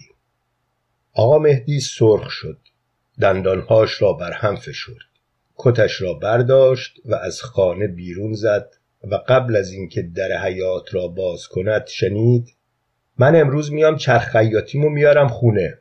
آقا 1.13 1.39
مهدی 1.39 1.79
سرخ 1.79 2.29
شد. 2.29 2.57
دندانهاش 3.21 4.01
را 4.01 4.13
بر 4.13 4.31
هم 4.31 4.55
فشرد. 4.55 5.05
کتش 5.55 6.01
را 6.01 6.13
برداشت 6.13 7.01
و 7.05 7.15
از 7.15 7.41
خانه 7.41 7.87
بیرون 7.87 8.33
زد 8.33 8.69
و 9.03 9.15
قبل 9.15 9.55
از 9.55 9.71
اینکه 9.71 10.01
در 10.01 10.43
حیات 10.43 10.95
را 10.95 11.07
باز 11.07 11.47
کند 11.47 11.87
شنید 11.87 12.55
من 13.17 13.35
امروز 13.35 13.71
میام 13.71 13.97
چرخ 13.97 14.31
خیاطیمو 14.31 14.89
میارم 14.89 15.27
خونه. 15.27 15.79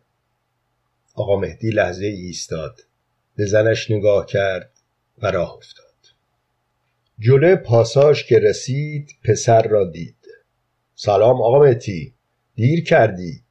آقا 1.14 1.36
مهدی 1.36 1.70
لحظه 1.70 2.06
ایستاد. 2.06 2.89
به 3.36 3.46
زنش 3.46 3.90
نگاه 3.90 4.26
کرد 4.26 4.70
و 5.22 5.30
راه 5.30 5.54
افتاد. 5.54 5.86
جلو 7.18 7.56
پاساش 7.56 8.24
که 8.24 8.38
رسید 8.38 9.10
پسر 9.24 9.62
را 9.62 9.84
دید. 9.84 10.16
سلام 10.94 11.42
آقا 11.42 11.58
مهدی 11.58 12.14
دیر 12.54 12.84
کردی. 12.84 13.42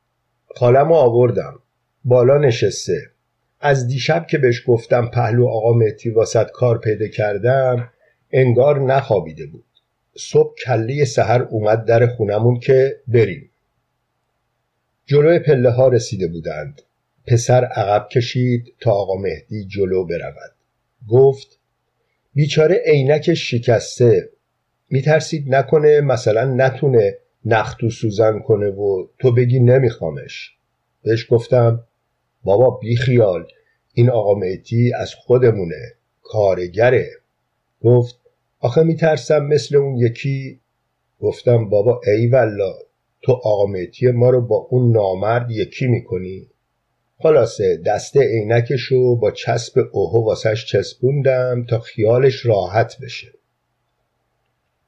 خالمو 0.55 0.93
آوردم. 0.93 1.59
بالا 2.05 2.37
نشسته. 2.37 3.11
از 3.59 3.87
دیشب 3.87 4.27
که 4.27 4.37
بهش 4.37 4.63
گفتم 4.67 5.07
پهلو 5.07 5.47
آقا 5.47 5.73
مهدی 5.73 6.09
واسط 6.09 6.51
کار 6.51 6.79
پیدا 6.79 7.07
کردم 7.07 7.89
انگار 8.31 8.79
نخوابیده 8.79 9.45
بود. 9.45 9.65
صبح 10.17 10.55
کله 10.65 11.05
سحر 11.05 11.41
اومد 11.41 11.85
در 11.85 12.07
خونمون 12.07 12.59
که 12.59 13.01
بریم. 13.07 13.49
جلوی 15.05 15.39
پله 15.39 15.69
ها 15.69 15.87
رسیده 15.87 16.27
بودند. 16.27 16.81
پسر 17.29 17.65
عقب 17.65 18.07
کشید 18.11 18.73
تا 18.79 18.91
آقا 18.91 19.15
مهدی 19.15 19.65
جلو 19.65 20.05
برود. 20.05 20.51
گفت 21.09 21.59
بیچاره 22.33 22.81
عینک 22.85 23.33
شکسته. 23.33 24.29
میترسید 24.89 25.55
نکنه 25.55 26.01
مثلا 26.01 26.45
نتونه 26.45 27.17
نختو 27.45 27.89
سوزن 27.89 28.39
کنه 28.39 28.69
و 28.69 29.07
تو 29.19 29.31
بگی 29.31 29.59
نمیخوامش. 29.59 30.55
بهش 31.03 31.25
گفتم 31.29 31.83
بابا 32.43 32.69
بی 32.69 32.95
خیال 32.95 33.47
این 33.93 34.09
آقا 34.09 34.33
مهدی 34.33 34.93
از 34.93 35.13
خودمونه 35.15 35.93
کارگره. 36.21 37.09
گفت 37.81 38.15
آخه 38.59 38.83
میترسم 38.83 39.45
مثل 39.45 39.75
اون 39.75 39.97
یکی. 39.97 40.59
گفتم 41.19 41.69
بابا 41.69 42.01
ای 42.07 42.27
والله 42.27 42.75
تو 43.21 43.31
آقا 43.31 43.65
مهدی 43.65 44.11
ما 44.11 44.29
رو 44.29 44.41
با 44.41 44.55
اون 44.55 44.91
نامرد 44.91 45.51
یکی 45.51 45.87
می‌کنی؟ 45.87 46.47
خلاصه 47.21 47.77
دسته 47.85 48.19
عینکشو 48.19 49.15
با 49.15 49.31
چسب 49.31 49.89
اوهو 49.91 50.25
واسش 50.25 50.65
چسبوندم 50.65 51.65
تا 51.69 51.79
خیالش 51.79 52.45
راحت 52.45 52.97
بشه. 53.01 53.33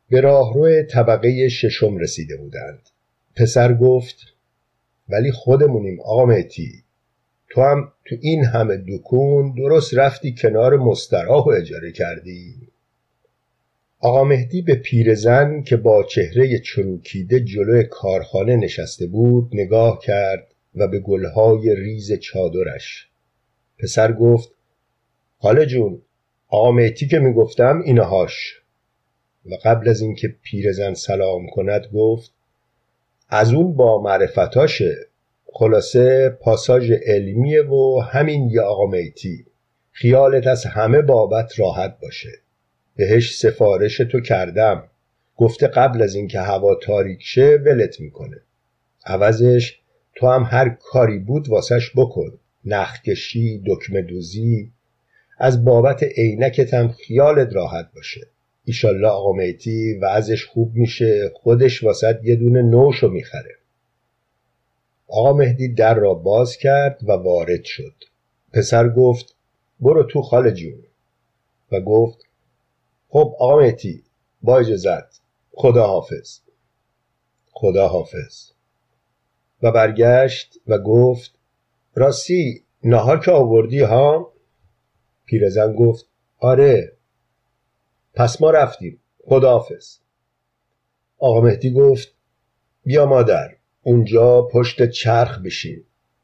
به 0.10 0.22
راهرو 0.22 0.84
طبقه 0.84 1.50
ششم 1.50 1.98
رسیده 1.98 2.38
بودند. 2.38 2.90
پسر 3.36 3.74
گفت 3.74 4.16
ولی 5.10 5.32
خودمونیم 5.32 6.02
آقا 6.02 6.26
مهتی 6.26 6.84
تو 7.50 7.62
هم 7.62 7.92
تو 8.06 8.16
این 8.22 8.46
همه 8.46 8.84
دکون 8.88 9.56
درست 9.56 9.94
رفتی 9.94 10.36
کنار 10.36 10.78
مستراح 10.78 11.46
و 11.46 11.50
اجاره 11.50 11.92
کردی. 11.92 12.56
آقا 14.00 14.24
مهدی 14.24 14.62
به 14.62 14.76
پیرزن 14.76 15.62
که 15.62 15.78
با 15.78 16.04
چهره 16.04 16.60
چروکیده 16.60 17.40
جلوی 17.40 17.84
کارخانه 17.84 18.56
نشسته 18.56 19.08
بود 19.08 19.50
نگاه 19.54 20.00
کرد 20.00 20.51
و 20.76 20.88
به 20.88 21.00
گلهای 21.00 21.76
ریز 21.76 22.14
چادرش. 22.14 23.08
پسر 23.80 24.12
گفت 24.12 24.52
خاله 25.40 25.66
جون 25.66 26.02
آقا 26.48 26.88
که 26.90 27.20
می‌گفتم 27.20 27.82
اینهاش 27.86 28.62
و 29.46 29.56
قبل 29.64 29.90
از 29.90 30.02
اینکه 30.02 30.36
پیرزن 30.44 30.94
سلام 30.94 31.48
کند 31.48 31.88
گفت 31.94 32.32
از 33.30 33.54
اون 33.54 33.74
با 33.74 34.02
معرفتاشه 34.02 35.08
خلاصه 35.54 36.30
پاساژ 36.30 36.92
علمیه 36.92 37.64
و 37.64 38.00
همین 38.12 38.50
یه 38.50 38.62
آقا 38.62 38.86
میتی 38.86 39.46
خیالت 39.92 40.48
از 40.48 40.66
همه 40.66 41.02
بابت 41.02 41.60
راحت 41.60 41.98
باشه. 42.02 42.30
بهش 42.96 43.36
سفارش 43.36 43.98
تو 43.98 44.22
کردم. 44.22 44.84
گفته 45.38 45.68
قبل 45.68 46.02
از 46.02 46.16
اینکه 46.16 46.40
هوا 46.40 46.76
تاریک 46.76 47.20
شه 47.22 47.60
ولت 47.66 48.00
می‌کنه. 48.00 48.38
عوضش 49.06 49.81
تو 50.22 50.28
هم 50.28 50.44
هر 50.44 50.70
کاری 50.70 51.20
بود 51.20 51.50
واسش 51.50 51.92
بکن. 51.96 52.40
نخکشی 52.66 53.64
دکمه 53.68 54.02
دوزی. 54.02 54.72
از 55.38 55.66
بابت 55.66 56.04
عینکت 56.04 56.74
هم 56.74 56.92
خیالت 56.92 57.56
راحت 57.56 57.90
باشه. 57.96 58.28
ایشالله 58.66 59.08
آقا 59.08 59.32
میتی 59.32 59.94
وضعش 59.94 60.46
خوب 60.46 60.76
میشه. 60.76 61.32
خودش 61.36 61.84
واسط 61.84 62.16
یه 62.24 62.36
دونه 62.36 62.62
نوشو 62.62 63.08
می‌خره. 63.08 63.56
آقا 65.08 65.34
مهدی 65.34 65.68
در 65.68 65.94
را 65.94 66.14
باز 66.14 66.58
کرد 66.58 67.00
و 67.04 67.12
وارد 67.12 67.64
شد. 67.64 67.96
پسر 68.54 68.90
گفت 68.90 69.36
برو 69.80 70.04
تو 70.04 70.22
خاله 70.22 70.52
جون. 70.52 70.84
و 71.72 71.82
گفت 71.82 72.26
خب 73.10 73.36
آقا 73.40 73.58
مهدی 73.58 74.04
با 74.42 74.60
اجازت. 74.60 75.22
خدا 75.52 75.88
حافظ 75.88 76.40
خدا 77.52 77.88
حافظ 77.88 78.52
و 79.64 79.72
برگشت 79.72 80.58
و 80.68 80.78
گفت 80.78 81.32
راستی 81.96 82.64
نهار 82.84 83.20
که 83.20 83.32
آوردی 83.32 83.80
ها؟ 83.80 84.34
پیرزن 85.26 85.74
گفت 85.74 86.06
آره 86.38 86.94
پس 88.14 88.42
ما 88.42 88.52
رفتیم 88.52 89.00
خداحافظ. 89.24 89.98
آقا 91.18 91.42
مهدی 91.42 91.72
گفت 91.72 92.14
بیا 92.84 93.06
مادر 93.06 93.56
اونجا 93.82 94.42
پشت 94.42 94.90
چرخ 94.90 95.40
بشین 95.40 95.84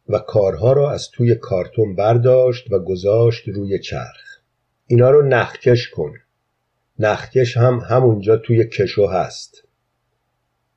و 0.09 0.19
کارها 0.19 0.73
را 0.73 0.91
از 0.91 1.09
توی 1.09 1.35
کارتون 1.35 1.95
برداشت 1.95 2.71
و 2.71 2.79
گذاشت 2.79 3.47
روی 3.47 3.79
چرخ. 3.79 4.39
اینا 4.88 5.09
رو 5.09 5.27
نخکش 5.27 5.89
کن 5.89 6.13
نخکش 6.99 7.57
هم 7.57 7.79
همونجا 7.89 8.38
توی 8.38 8.67
کشو 8.67 9.07
هست. 9.07 9.66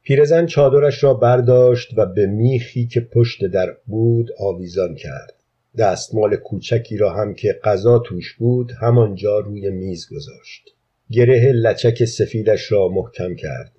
پیرزن 0.03 0.47
چادرش 0.47 1.05
را 1.05 1.15
برداشت 1.15 1.99
و 1.99 2.07
به 2.07 2.27
میخی 2.27 2.87
که 2.87 3.01
پشت 3.01 3.45
در 3.45 3.77
بود 3.87 4.31
آویزان 4.39 4.95
کرد. 4.95 5.43
دستمال 5.79 6.37
کوچکی 6.37 6.97
را 6.97 7.13
هم 7.13 7.35
که 7.35 7.61
غذا 7.65 7.99
توش 7.99 8.35
بود 8.35 8.73
همانجا 8.81 9.39
روی 9.39 9.71
میز 9.71 10.07
گذاشت. 10.13 10.75
گره 11.11 11.53
لچک 11.53 12.05
سفیدش 12.05 12.73
را 12.73 12.89
محکم 12.89 13.35
کرد. 13.35 13.73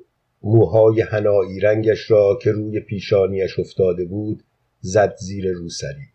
موهای 0.43 1.01
هنایی 1.01 1.59
رنگش 1.59 2.11
را 2.11 2.39
که 2.41 2.51
روی 2.51 2.79
پیشانیش 2.79 3.59
افتاده 3.59 4.05
بود 4.05 4.43
زد 4.79 5.15
زیر 5.19 5.51
روسری. 5.51 6.07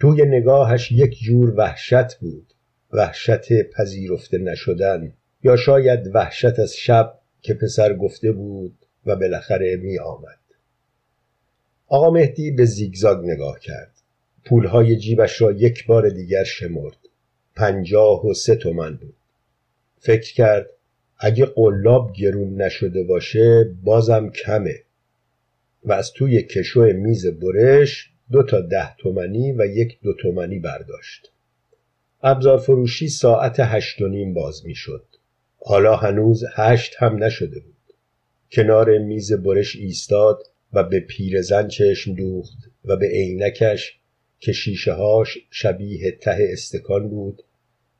توی 0.00 0.24
نگاهش 0.24 0.92
یک 0.92 1.18
جور 1.22 1.54
وحشت 1.56 2.14
بود. 2.20 2.52
وحشت 2.92 3.62
پذیرفته 3.62 4.38
نشدن. 4.38 5.12
یا 5.42 5.56
شاید 5.56 6.10
وحشت 6.14 6.58
از 6.58 6.76
شب 6.76 7.18
که 7.40 7.54
پسر 7.54 7.94
گفته 7.94 8.32
بود 8.32 8.85
و 9.06 9.16
بالاخره 9.16 9.76
می 9.76 9.98
آمد. 9.98 10.38
آقا 11.88 12.10
مهدی 12.10 12.50
به 12.50 12.64
زیگزاگ 12.64 13.24
نگاه 13.24 13.60
کرد 13.60 13.92
پولهای 14.44 14.96
جیبش 14.96 15.42
را 15.42 15.52
یک 15.52 15.86
بار 15.86 16.08
دیگر 16.08 16.44
شمرد 16.44 16.96
پنجاه 17.54 18.26
و 18.26 18.34
سه 18.34 18.54
تومن 18.54 18.96
بود 18.96 19.14
فکر 19.98 20.34
کرد 20.34 20.70
اگه 21.18 21.46
قلاب 21.46 22.12
گرون 22.12 22.62
نشده 22.62 23.02
باشه 23.02 23.74
بازم 23.84 24.30
کمه 24.30 24.82
و 25.84 25.92
از 25.92 26.12
توی 26.12 26.42
کشو 26.42 26.80
میز 26.80 27.26
برش 27.26 28.10
دو 28.32 28.42
تا 28.42 28.60
ده 28.60 28.96
تومنی 28.96 29.52
و 29.52 29.66
یک 29.66 29.98
دو 30.02 30.12
تومنی 30.12 30.58
برداشت 30.58 31.32
ابزار 32.22 32.58
فروشی 32.58 33.08
ساعت 33.08 33.56
هشت 33.60 34.00
و 34.00 34.08
نیم 34.08 34.34
باز 34.34 34.66
می 34.66 34.74
شد. 34.74 35.04
حالا 35.64 35.96
هنوز 35.96 36.44
هشت 36.54 36.94
هم 36.98 37.24
نشده 37.24 37.60
بود. 37.60 37.75
کنار 38.52 38.98
میز 38.98 39.32
برش 39.32 39.76
ایستاد 39.76 40.42
و 40.72 40.82
به 40.84 41.00
پیرزن 41.00 41.68
چشم 41.68 42.14
دوخت 42.14 42.58
و 42.84 42.96
به 42.96 43.06
عینکش 43.06 43.98
که 44.38 44.52
شیشه 44.52 44.92
هاش 44.92 45.38
شبیه 45.50 46.10
ته 46.10 46.48
استکان 46.52 47.08
بود 47.08 47.42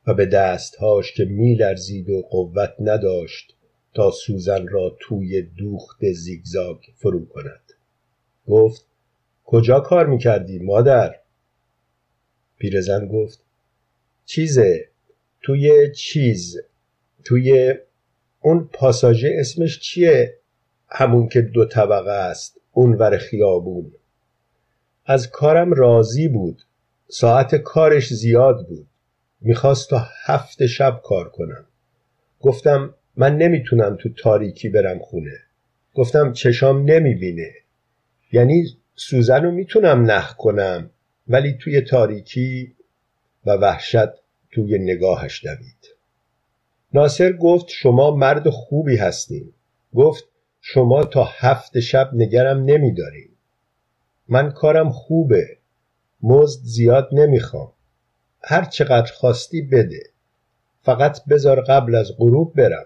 و 0.07 0.13
به 0.13 0.25
دستهاش 0.25 1.13
که 1.13 1.25
میلرزید 1.25 2.09
و 2.09 2.21
قوت 2.21 2.73
نداشت 2.79 3.55
تا 3.93 4.11
سوزن 4.11 4.67
را 4.67 4.97
توی 4.99 5.41
دوخت 5.41 6.11
زیگزاگ 6.11 6.77
فرو 6.95 7.25
کند 7.25 7.73
گفت 8.47 8.85
کجا 9.43 9.79
کار 9.79 10.07
می‌کردی 10.07 10.59
مادر؟ 10.59 11.15
پیرزن 12.57 13.07
گفت 13.07 13.39
چیزه 14.25 14.89
توی 15.41 15.91
چیز 15.95 16.57
توی 17.23 17.73
اون 18.41 18.69
پاساژه 18.73 19.35
اسمش 19.39 19.79
چیه 19.79 20.36
همون 20.89 21.27
که 21.29 21.41
دو 21.41 21.65
طبقه 21.65 22.11
است 22.11 22.57
اونور 22.71 23.17
خیابون. 23.17 23.91
از 25.05 25.29
کارم 25.29 25.73
راضی 25.73 26.27
بود. 26.27 26.63
ساعت 27.07 27.55
کارش 27.55 28.13
زیاد 28.13 28.67
بود. 28.67 28.87
می‌خواست 29.41 29.89
تا 29.89 30.05
هفت 30.25 30.65
شب 30.65 31.01
کار 31.03 31.29
کنم. 31.29 31.65
گفتم 32.41 32.93
من 33.15 33.37
نمی‌تونم 33.37 33.95
تو 33.95 34.09
تاریکی 34.09 34.69
برم 34.69 34.99
خونه. 34.99 35.39
گفتم 35.93 36.33
چشام 36.33 36.91
نمی‌بینه. 36.91 37.51
یعنی 38.31 38.65
سوزن 38.95 39.43
رو 39.43 39.51
می‌تونم 39.51 40.11
نخ 40.11 40.35
کنم 40.35 40.89
ولی 41.27 41.53
توی 41.53 41.81
تاریکی 41.81 42.75
و 43.45 43.51
وحشت 43.51 44.09
توی 44.51 44.79
نگاهش 44.79 45.45
دوید. 45.45 45.95
ناصر 46.93 47.33
گفت 47.33 47.65
شما 47.69 48.15
مرد 48.15 48.49
خوبی 48.49 48.95
هستین. 48.95 49.53
گفت 49.95 50.23
شما 50.69 51.03
تا 51.03 51.23
هفت 51.23 51.79
شب 51.79 52.09
نگرم 52.13 52.63
نمیدارین 52.63 53.29
من 54.27 54.51
کارم 54.51 54.89
خوبه. 54.89 55.57
مزد 56.21 56.61
زیاد 56.63 57.09
نمی‌خوام. 57.11 57.71
هر 58.43 58.65
چقدر 58.65 59.11
خواستی 59.13 59.61
بده. 59.61 60.03
فقط 60.81 61.25
بذار 61.25 61.61
قبل 61.61 61.95
از 61.95 62.11
غروب 62.17 62.53
برم. 62.55 62.85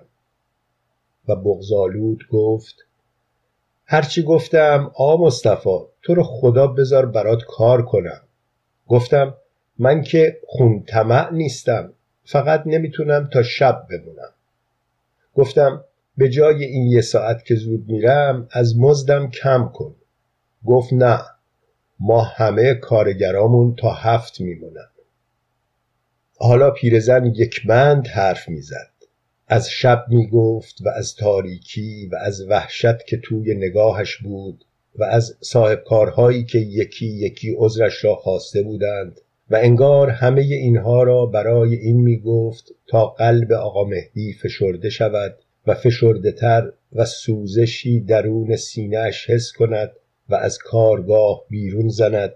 و 1.27 1.35
بغزالود 1.35 2.27
گفت 2.31 2.75
هرچی 3.85 4.23
گفتم 4.23 4.91
آ 4.95 5.17
مصطفی 5.17 5.79
تو 6.01 6.15
رو 6.15 6.23
خدا 6.23 6.67
بذار 6.67 7.05
برات 7.05 7.43
کار 7.47 7.85
کنم. 7.85 8.21
گفتم 8.87 9.37
من 9.79 10.03
که 10.03 10.39
خون 10.47 10.83
طمع 10.83 11.31
نیستم. 11.31 11.93
فقط 12.25 12.63
نمی‌تونم 12.65 13.29
تا 13.33 13.43
شب 13.43 13.87
بمونم. 13.89 14.33
گفتم 15.35 15.83
به 16.17 16.29
جای 16.29 16.63
این 16.63 16.87
یه 16.87 17.01
ساعت 17.01 17.45
که 17.45 17.55
زود 17.55 17.89
میرم 17.89 18.47
از 18.51 18.79
مزدم 18.79 19.29
کم 19.29 19.69
کن. 19.73 19.95
گفت 20.65 20.93
نه 20.93 21.19
ما 21.99 22.21
همه 22.21 22.73
کارگرامون 22.73 23.75
تا 23.75 23.93
هفت 23.93 24.41
میمونن. 24.41 24.87
حالا 26.37 26.71
پیرزن 26.71 27.25
یک 27.25 27.67
بند 27.67 28.07
حرف 28.07 28.49
می‌زد. 28.49 28.91
از 29.47 29.69
شب 29.69 30.05
می‌گفت 30.09 30.81
و 30.81 30.89
از 30.89 31.15
تاریکی 31.15 32.07
و 32.11 32.15
از 32.15 32.41
وحشت 32.49 33.05
که 33.05 33.17
توی 33.17 33.55
نگاهش 33.55 34.17
بود 34.17 34.65
و 34.95 35.03
از 35.03 35.37
صاحب 35.41 35.83
کارهایی 35.83 36.43
که 36.43 36.59
یکی 36.59 37.05
یکی 37.05 37.55
عذرش 37.57 38.05
را 38.05 38.15
خواسته 38.15 38.63
بودند 38.63 39.21
و 39.49 39.55
انگار 39.55 40.09
همه 40.09 40.41
اینها 40.41 41.03
را 41.03 41.25
برای 41.25 41.75
این 41.75 42.01
می‌گفت 42.01 42.71
تا 42.87 43.05
قلب 43.05 43.51
آقا 43.51 43.83
مهدی 43.83 44.33
فشرده 44.33 44.89
شود 44.89 45.37
و 45.67 45.73
فشرده 45.73 46.31
تر 46.31 46.71
و 46.93 47.05
سوزشی 47.05 47.99
درون 47.99 48.55
سینهش 48.55 49.29
حس 49.29 49.51
کند 49.51 49.91
و 50.29 50.35
از 50.35 50.57
کارگاه 50.57 51.43
بیرون 51.49 51.89
زند 51.89 52.33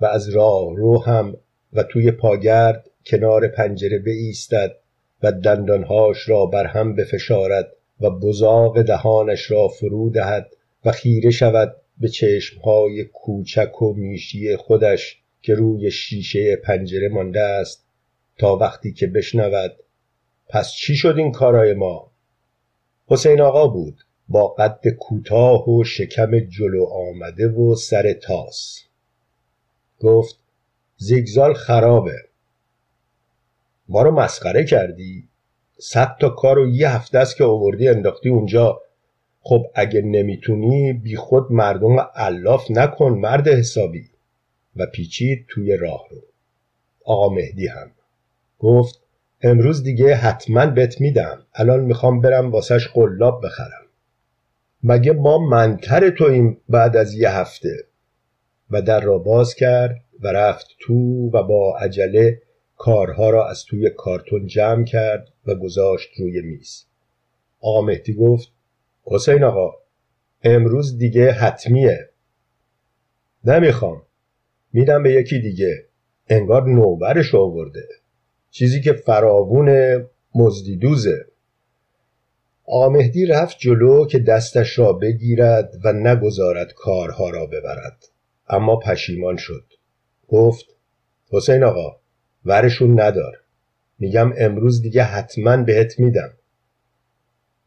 و 0.00 0.04
از 0.04 0.28
راه 0.28 0.76
رو 0.76 1.02
هم 1.02 1.36
و 1.72 1.82
توی 1.82 2.10
پاگرد 2.10 2.90
کنار 3.06 3.48
پنجره 3.48 3.98
بایستد 3.98 4.76
و 5.22 5.32
دندانهاش 5.32 6.28
را 6.28 6.46
بر 6.46 6.66
هم 6.66 6.96
بفشارد 6.96 7.72
و 8.00 8.10
بزاق 8.10 8.82
دهانش 8.82 9.50
را 9.50 9.68
فرو 9.68 10.10
دهد 10.10 10.52
و 10.84 10.92
خیره 10.92 11.30
شود 11.30 11.76
به 12.00 12.08
چشمهای 12.08 13.04
کوچک 13.04 13.82
و 13.82 13.94
میشی 13.94 14.56
خودش 14.56 15.18
که 15.42 15.54
روی 15.54 15.90
شیشه 15.90 16.56
پنجره 16.56 17.08
مانده 17.08 17.40
است 17.40 17.84
تا 18.38 18.56
وقتی 18.56 18.92
که 18.92 19.06
بشنود. 19.06 19.76
پس 20.48 20.72
چی 20.72 20.96
شد 20.96 21.14
این 21.16 21.32
کارای 21.32 21.74
ما؟ 21.74 22.09
حسین 23.10 23.40
آقا 23.40 23.66
بود. 23.66 24.04
با 24.28 24.48
قد 24.48 24.88
کوتاه 24.88 25.70
و 25.70 25.84
شکم 25.84 26.38
جلو 26.38 26.84
آمده 26.84 27.48
و 27.48 27.74
سر 27.74 28.12
تاس. 28.12 28.84
گفت 30.00 30.38
زیگزال 30.96 31.54
خرابه. 31.54 32.16
ما 33.88 34.02
رو 34.02 34.10
مسخره 34.10 34.64
کردی. 34.64 35.28
صد 35.78 36.16
تا 36.20 36.28
کار 36.28 36.58
و 36.58 36.70
یه 36.70 36.90
هفته 36.90 37.18
است 37.18 37.36
که 37.36 37.44
آوردی 37.44 37.88
انداختی 37.88 38.28
اونجا. 38.28 38.80
خب 39.40 39.66
اگه 39.74 40.02
نمی‌تونی 40.02 40.92
بی 40.92 41.16
خود 41.16 41.52
مردم 41.52 42.00
علاف 42.00 42.70
نکن 42.70 43.12
مرد 43.12 43.48
حسابی. 43.48 44.10
و 44.76 44.86
پیچید 44.86 45.46
توی 45.48 45.76
راه 45.76 46.04
رو. 46.10 46.22
آقا 47.04 47.34
مهدی 47.34 47.66
هم. 47.66 47.90
گفت 48.58 49.00
امروز 49.42 49.82
دیگه 49.82 50.14
حتما 50.14 50.66
بت 50.66 51.00
میدم. 51.00 51.46
الان 51.54 51.80
می‌خوام 51.80 52.20
برم 52.20 52.50
واسش 52.50 52.88
قلاب 52.88 53.44
بخرم. 53.44 53.86
مگه 54.82 55.12
ما 55.12 55.38
منتر 55.38 56.10
تویم 56.10 56.60
بعد 56.68 56.96
از 56.96 57.14
یه 57.14 57.30
هفته؟ 57.30 57.76
و 58.70 58.82
در 58.82 59.00
را 59.00 59.18
باز 59.18 59.54
کرد 59.54 60.04
و 60.20 60.28
رفت 60.28 60.66
تو 60.80 60.94
و 61.32 61.42
با 61.42 61.78
عجله 61.78 62.42
کارها 62.76 63.30
را 63.30 63.48
از 63.48 63.64
توی 63.64 63.90
کارتون 63.90 64.46
جمع 64.46 64.84
کرد 64.84 65.28
و 65.46 65.54
گذاشت 65.54 66.08
روی 66.18 66.42
میز. 66.42 66.84
آقا 67.60 67.80
مهدی 67.80 68.14
گفت 68.14 68.48
حسین 69.04 69.44
آقا 69.44 69.74
امروز 70.42 70.98
دیگه 70.98 71.32
حتمیه. 71.32 72.08
نمی‌خوام. 73.44 74.02
میدم 74.72 75.02
به 75.02 75.12
یکی 75.12 75.38
دیگه. 75.38 75.86
انگار 76.28 76.68
نوبرش 76.68 77.34
آورده. 77.34 77.88
چیزی 78.50 78.80
که 78.80 78.92
فراوون 78.92 80.00
مزدیدوزه. 80.34 81.26
آمهدی 82.64 83.26
رفت 83.26 83.58
جلو 83.58 84.06
که 84.06 84.18
دستش 84.18 84.78
را 84.78 84.92
بگیرد 84.92 85.74
و 85.84 85.92
نگذارد 85.92 86.72
کارها 86.72 87.30
را 87.30 87.46
ببرد. 87.46 88.04
اما 88.48 88.76
پشیمان 88.76 89.36
شد. 89.36 89.64
گفت 90.28 90.66
حسین 91.32 91.64
آقا 91.64 91.96
ورشون 92.44 93.00
ندار. 93.00 93.36
میگم 93.98 94.32
امروز 94.38 94.82
دیگه 94.82 95.02
حتما 95.02 95.56
بهت 95.56 96.00
میدم. 96.00 96.32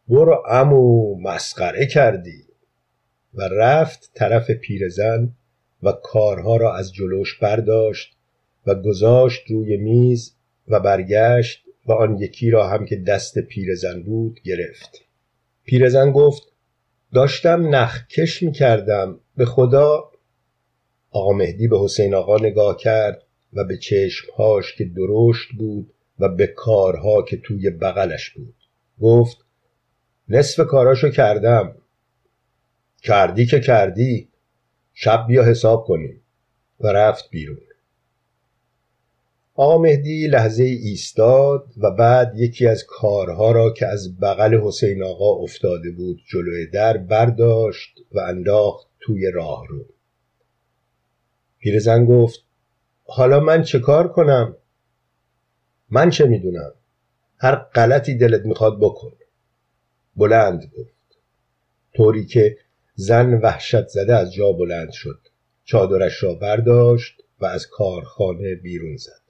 برو 0.07 0.43
امو 0.49 1.15
مسخره 1.21 1.85
کردی. 1.85 2.43
و 3.33 3.41
رفت 3.41 4.11
طرف 4.13 4.51
پیرزن 4.51 5.29
و 5.83 5.91
کارها 5.91 6.57
را 6.57 6.75
از 6.75 6.93
جلوش 6.93 7.39
برداشت 7.39 8.17
و 8.67 8.75
گذاشت 8.75 9.51
روی 9.51 9.77
میز 9.77 10.35
و 10.67 10.79
برگشت 10.79 11.63
و 11.85 11.91
آن 11.91 12.17
یکی 12.17 12.49
را 12.49 12.67
هم 12.67 12.85
که 12.85 12.95
دست 12.95 13.39
پیرزن 13.39 14.03
بود 14.03 14.39
گرفت. 14.43 15.01
پیرزن 15.65 16.11
گفت 16.11 16.43
داشتم 17.13 17.75
نخکش 17.75 18.43
می 18.43 18.51
کردم 18.51 19.19
به 19.37 19.45
خدا. 19.45 20.11
آقا 21.11 21.33
مهدی 21.33 21.67
به 21.67 21.79
حسین 21.79 22.13
آقا 22.13 22.37
نگاه 22.37 22.77
کرد 22.77 23.23
و 23.53 23.63
به 23.63 23.77
چشمهاش 23.77 24.75
که 24.75 24.85
درشت 24.85 25.49
بود 25.57 25.93
و 26.19 26.29
به 26.29 26.47
کارها 26.47 27.21
که 27.21 27.37
توی 27.37 27.69
بغلش 27.69 28.29
بود. 28.29 28.55
گفت 29.01 29.37
نصف 30.29 30.67
کاراشو 30.67 31.09
کردم. 31.09 31.75
کردی 33.01 33.45
که 33.45 33.59
کردی. 33.59 34.27
شب 34.93 35.25
بیا 35.27 35.43
حساب 35.43 35.85
کنیم. 35.85 36.21
و 36.79 36.87
رفت 36.87 37.29
بیرون. 37.29 37.57
آقا 39.55 39.77
مهدی 39.77 40.27
لحظه 40.27 40.63
ایستاد 40.63 41.65
و 41.77 41.91
بعد 41.91 42.33
یکی 42.35 42.67
از 42.67 42.83
کارها 42.87 43.51
را 43.51 43.73
که 43.73 43.87
از 43.87 44.19
بغل 44.19 44.59
حسین 44.61 45.03
آقا 45.03 45.43
افتاده 45.43 45.91
بود 45.91 46.21
جلوی 46.27 46.67
در 46.67 46.97
برداشت 46.97 47.99
و 48.11 48.19
انداخت 48.19 48.87
توی 48.99 49.31
راه 49.31 49.67
رو. 49.67 49.85
پیرزن 51.59 52.05
گفت 52.05 52.43
حالا 53.05 53.39
من 53.39 53.63
چه 53.63 53.79
کار 53.79 54.07
کنم؟ 54.07 54.57
من 55.89 56.09
چه 56.09 56.25
می‌دونم؟ 56.25 56.73
هر 57.37 57.55
غلطی 57.55 58.15
دلت 58.15 58.45
می‌خواد 58.45 58.79
بکن. 58.79 59.11
بلند 60.15 60.71
گفت. 60.77 61.19
طوری 61.95 62.25
که 62.25 62.57
زن 62.95 63.33
وحشت 63.33 63.87
زده 63.87 64.15
از 64.15 64.33
جا 64.33 64.51
بلند 64.51 64.91
شد. 64.91 65.19
چادرش 65.63 66.23
را 66.23 66.33
برداشت 66.33 67.21
و 67.39 67.45
از 67.45 67.67
کارخانه 67.67 68.55
بیرون 68.55 68.97
زد. 68.97 69.22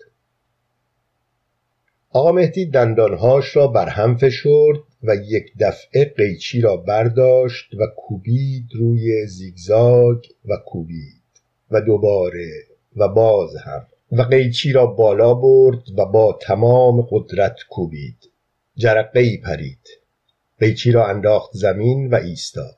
آقا 2.15 2.31
مهدی 2.31 2.65
دندانهاش 2.65 3.55
را 3.55 3.67
بر 3.67 3.89
هم 3.89 4.17
فشرد 4.17 4.79
و 5.03 5.15
یک 5.15 5.53
دفعه 5.59 6.05
قیچی 6.05 6.61
را 6.61 6.77
برداشت 6.77 7.73
و 7.73 7.87
کوبید 7.97 8.65
روی 8.75 9.27
زیگزاگ 9.27 10.17
و 10.45 10.57
کوبید 10.65 11.21
و 11.71 11.81
دوباره 11.81 12.49
و 12.95 13.07
باز 13.07 13.55
هم 13.55 13.87
و 14.11 14.21
قیچی 14.21 14.71
را 14.71 14.85
بالا 14.85 15.33
برد 15.33 15.99
و 15.99 16.05
با 16.05 16.39
تمام 16.41 17.07
قدرت 17.09 17.55
کوبید. 17.69 18.29
جرقه 18.75 19.19
ای 19.19 19.37
پرید. 19.37 19.87
قیچی 20.59 20.91
را 20.91 21.07
انداخت 21.07 21.51
زمین 21.53 22.09
و 22.09 22.15
ایستاد. 22.15 22.77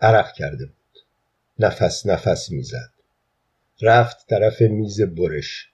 عرق 0.00 0.32
کرده 0.32 0.66
بود. 0.66 1.04
نفس 1.58 2.06
نفس 2.06 2.50
می‌زد. 2.50 2.92
رفت 3.82 4.26
طرف 4.28 4.60
میز 4.60 5.00
برش. 5.02 5.68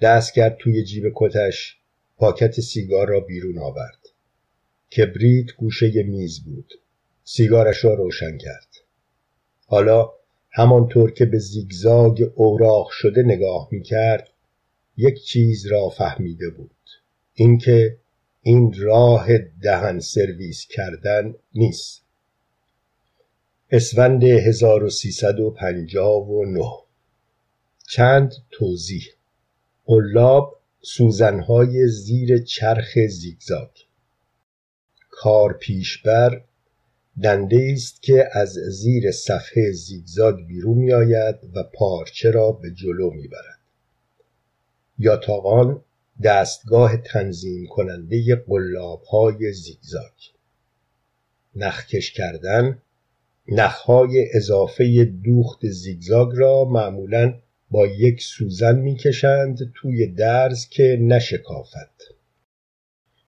دست 0.00 0.34
کرد 0.34 0.56
توی 0.56 0.84
جیب 0.84 1.12
کتش. 1.14 1.79
پاکت 2.20 2.60
سیگار 2.60 3.08
را 3.08 3.20
بیرون 3.20 3.58
آورد. 3.58 4.08
کبریت 4.96 5.46
گوشه 5.56 6.02
میز 6.02 6.44
بود. 6.44 6.74
سیگارش 7.24 7.84
را 7.84 7.94
روشن 7.94 8.38
کرد. 8.38 8.68
حالا 9.66 10.12
همانطور 10.50 11.10
که 11.10 11.24
به 11.24 11.38
زیگزاگ 11.38 12.30
اوراق 12.34 12.90
شده 12.90 13.22
نگاه 13.22 13.68
می 13.70 13.82
کرد 13.82 14.28
یک 14.96 15.24
چیز 15.24 15.66
را 15.66 15.88
فهمیده 15.88 16.50
بود. 16.50 16.70
اینکه 17.34 17.96
این 18.42 18.74
راه 18.78 19.38
دهن 19.38 19.98
سرویس 19.98 20.66
کردن 20.66 21.34
نیست. 21.54 22.02
اسفند 23.70 24.24
1359 24.24 26.64
چند 27.88 28.32
توضیح؟ 28.50 29.04
قلاب 29.84 30.59
سوزنهای 30.82 31.88
زیر 31.88 32.38
چرخ 32.38 32.98
زیگزاگ. 33.08 33.70
کار 35.10 35.52
پیشبر 35.52 36.44
دنده 37.22 37.70
است 37.72 38.02
که 38.02 38.28
از 38.32 38.52
زیر 38.52 39.10
صفحه 39.10 39.72
زیگزاگ 39.72 40.46
بیرون 40.46 40.78
میآید 40.78 41.36
و 41.54 41.62
پارچه 41.62 42.30
را 42.30 42.52
به 42.52 42.70
جلو 42.70 43.10
می‌برد. 43.10 43.60
یاتاقان 44.98 45.84
دستگاه 46.22 46.96
تنظیم 46.96 47.66
کننده 47.66 48.36
قلاب 48.36 49.02
های 49.02 49.52
زیگزاگ. 49.52 50.12
نخکش 51.56 52.12
کردن 52.12 52.82
نخهای 53.48 54.26
اضافه 54.34 55.04
دوخت 55.04 55.66
زیگزاگ 55.66 56.28
را 56.34 56.64
معمولا 56.64 57.38
با 57.70 57.86
یک 57.86 58.22
سوزن 58.22 58.78
می‌کشند 58.78 59.58
توی 59.74 60.06
درز 60.06 60.68
که 60.68 60.98
نشکافد. 61.00 61.90